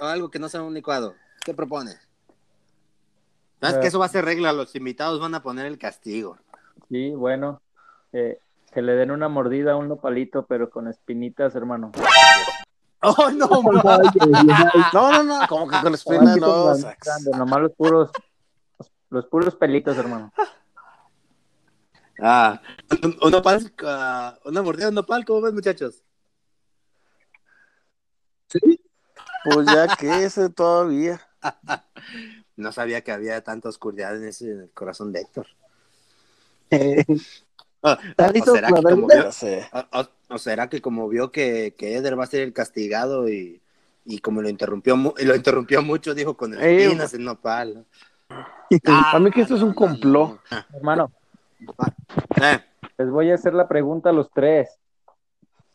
[0.00, 1.14] Algo que no sea un licuado.
[1.44, 1.98] ¿Qué propones?
[3.60, 3.80] ¿Sabes Eh.
[3.80, 4.52] que eso va a ser regla?
[4.52, 6.38] Los invitados van a poner el castigo.
[6.88, 7.60] Sí, bueno,
[8.12, 8.40] eh,
[8.72, 11.92] que le den una mordida a un nopalito, pero con espinitas, hermano.
[13.02, 13.48] ¡Oh, no!
[14.92, 17.38] No, no, no, como que con espina Así no.
[17.38, 18.10] nomás los puros,
[19.08, 20.32] los puros pelitos, hermano.
[22.22, 22.60] Ah,
[23.02, 26.02] un, un nopal, ah, una mordida de un nopal, ¿cómo ven, muchachos?
[29.44, 31.20] Pues ya que ese todavía.
[32.56, 35.46] No sabía que había tanta oscuridad en ese en el corazón de Héctor.
[37.82, 39.68] Ah, ¿Estás listo o será que como vio- Ya sé.
[39.72, 43.28] o- o- o será que como vio que, que Eder va a ser el castigado
[43.28, 43.60] y,
[44.04, 47.86] y como lo interrumpió lo interrumpió mucho, dijo con espinas en nopal.
[48.86, 50.40] A mí que esto es un complot.
[50.74, 51.10] Hermano,
[52.40, 52.60] Eh,
[52.98, 54.68] les voy a hacer la pregunta a los tres.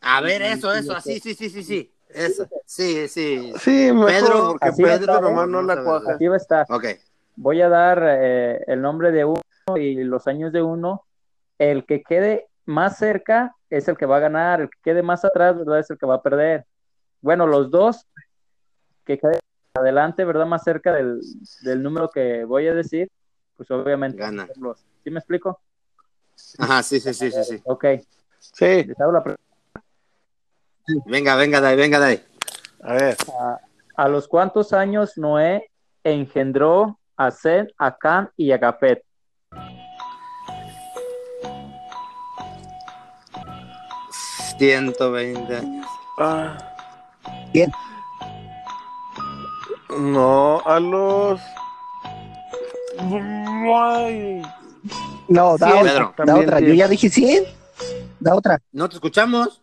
[0.00, 1.92] a ver, eso, eso, así, sí, sí, sí, sí.
[2.08, 3.52] Eso, sí, sí.
[3.58, 5.50] Sí, mejor, Pedro, porque así va a Pedro estar, nomás ¿eh?
[5.50, 6.14] no la cuaja.
[6.14, 6.66] Así va a estar.
[6.70, 6.84] Ok.
[7.36, 9.42] Voy a dar eh, el nombre de uno
[9.76, 11.04] y los años de uno
[11.58, 15.24] el que quede más cerca es el que va a ganar, el que quede más
[15.24, 15.78] atrás, ¿verdad?
[15.78, 16.66] Es el que va a perder.
[17.20, 18.06] Bueno, los dos
[19.04, 19.40] que queden
[19.74, 20.46] adelante, ¿verdad?
[20.46, 21.20] Más cerca del,
[21.82, 23.10] número que voy a decir,
[23.56, 24.48] pues obviamente gana.
[25.04, 25.60] ¿Sí me explico?
[26.58, 27.62] Ajá, sí, sí, sí, sí, sí.
[27.64, 27.84] Ok.
[28.38, 28.86] Sí.
[31.06, 32.22] Venga, venga, Dai, venga, Dai.
[32.82, 33.16] A ver.
[33.96, 35.70] A, los cuantos años Noé
[36.04, 39.02] engendró a Sed, a Can y a Gapet?
[44.58, 45.86] 120 años.
[46.18, 46.58] Ah.
[49.98, 51.40] No, a los.
[55.28, 56.24] No, da 100, otra.
[56.24, 56.60] Da otra.
[56.60, 57.44] Yo ya dije 100.
[58.20, 58.60] Da otra.
[58.72, 59.62] No te escuchamos.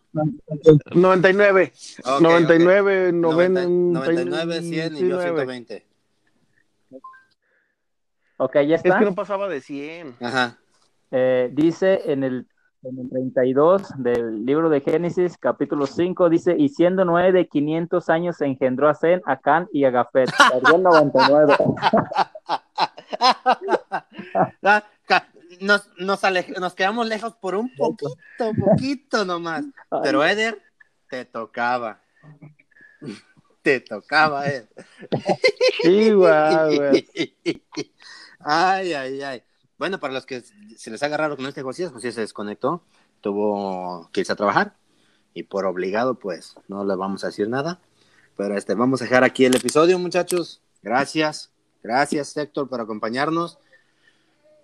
[0.92, 1.72] 99.
[2.04, 3.12] Okay, 99, okay.
[3.12, 5.86] 90, 99, 100 y yo 120.
[8.36, 8.88] Ok, ya está.
[8.90, 10.16] Es que no pasaba de 100.
[10.20, 10.58] Ajá.
[11.10, 12.46] Eh, dice en el
[12.84, 18.08] en el 32 del libro de Génesis, capítulo 5, dice, y siendo Noé de 500
[18.10, 20.30] años engendró a Zen, a Can y a Gafet.
[20.52, 21.56] Perdió el 99.
[24.62, 24.82] Ah,
[25.60, 28.16] Nos, nos, alej- nos quedamos lejos por un poquito,
[28.58, 29.64] poquito nomás.
[30.02, 30.60] Pero Eder,
[31.08, 32.00] te tocaba.
[33.62, 34.68] Te tocaba, Eder.
[35.82, 36.70] Sí, guau.
[38.40, 39.42] Ay, ay, ay.
[39.78, 40.42] Bueno, para los que
[40.76, 42.82] se les haga raro con este Josías, Josías se desconectó,
[43.20, 44.76] tuvo que irse a trabajar
[45.34, 47.80] y por obligado, pues no le vamos a decir nada.
[48.36, 50.60] Pero este, vamos a dejar aquí el episodio, muchachos.
[50.82, 51.50] Gracias,
[51.82, 53.58] gracias Héctor por acompañarnos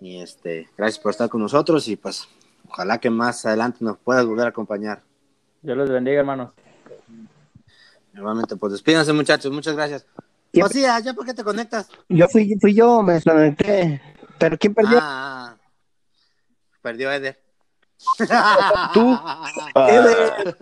[0.00, 2.28] y este, gracias por estar con nosotros y pues
[2.68, 5.02] ojalá que más adelante nos puedas volver a acompañar.
[5.62, 6.50] Dios los bendiga, hermanos.
[8.12, 9.52] Nuevamente, pues despídanse, muchachos.
[9.52, 10.06] Muchas gracias.
[10.52, 11.88] ¿Quién- Josías, ¿ya por qué te conectas?
[12.08, 14.00] Yo fui, fui yo, me desconecté.
[14.40, 14.98] Pero ¿quién perdió?
[15.00, 15.56] Ah,
[16.82, 17.40] perdió Eder.
[18.94, 19.18] Tú.
[19.88, 20.56] Eder.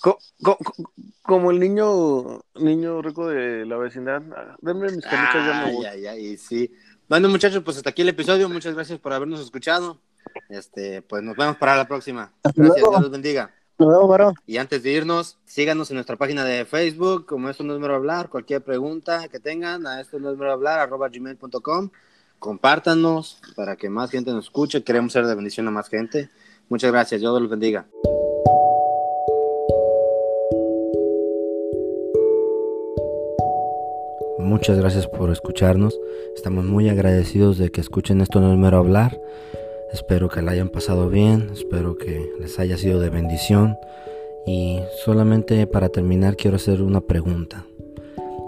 [0.00, 0.74] Co- co- co-
[1.22, 4.22] como el niño niño rico de la vecindad.
[4.36, 5.84] Ah, Denme mis canicas, ya me voy.
[5.86, 6.72] ay, ay, sí.
[7.08, 8.48] Bueno, muchachos, pues hasta aquí el episodio.
[8.48, 10.00] Muchas gracias por habernos escuchado.
[10.48, 12.32] Este, pues nos vemos para la próxima.
[12.42, 12.76] Gracias.
[12.76, 13.54] Dios los bendiga.
[13.82, 14.34] Nos vemos, varón.
[14.46, 17.96] Y antes de irnos, síganos en nuestra página de Facebook, como esto no es mero
[17.96, 21.90] hablar, cualquier pregunta que tengan, a esto no es mero hablar, arroba gmail.com.
[22.38, 24.84] Compártanos para que más gente nos escuche.
[24.84, 26.30] Queremos ser de bendición a más gente.
[26.68, 27.86] Muchas gracias, Dios los bendiga.
[34.38, 35.98] Muchas gracias por escucharnos.
[36.36, 39.20] Estamos muy agradecidos de que escuchen esto no es mero hablar.
[39.92, 43.76] Espero que la hayan pasado bien, espero que les haya sido de bendición.
[44.46, 47.66] Y solamente para terminar quiero hacer una pregunta.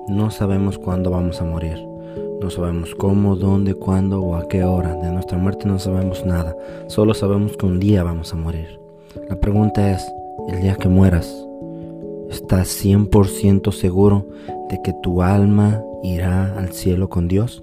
[0.08, 1.78] No sabemos cuándo vamos a morir.
[2.40, 4.94] No sabemos cómo, dónde, cuándo o a qué hora.
[4.94, 6.56] De nuestra muerte no sabemos nada.
[6.88, 8.80] Solo sabemos que un día vamos a morir.
[9.28, 10.04] La pregunta es,
[10.48, 11.30] el día que mueras,
[12.30, 14.26] ¿estás 100% seguro
[14.70, 17.62] de que tu alma irá al cielo con Dios?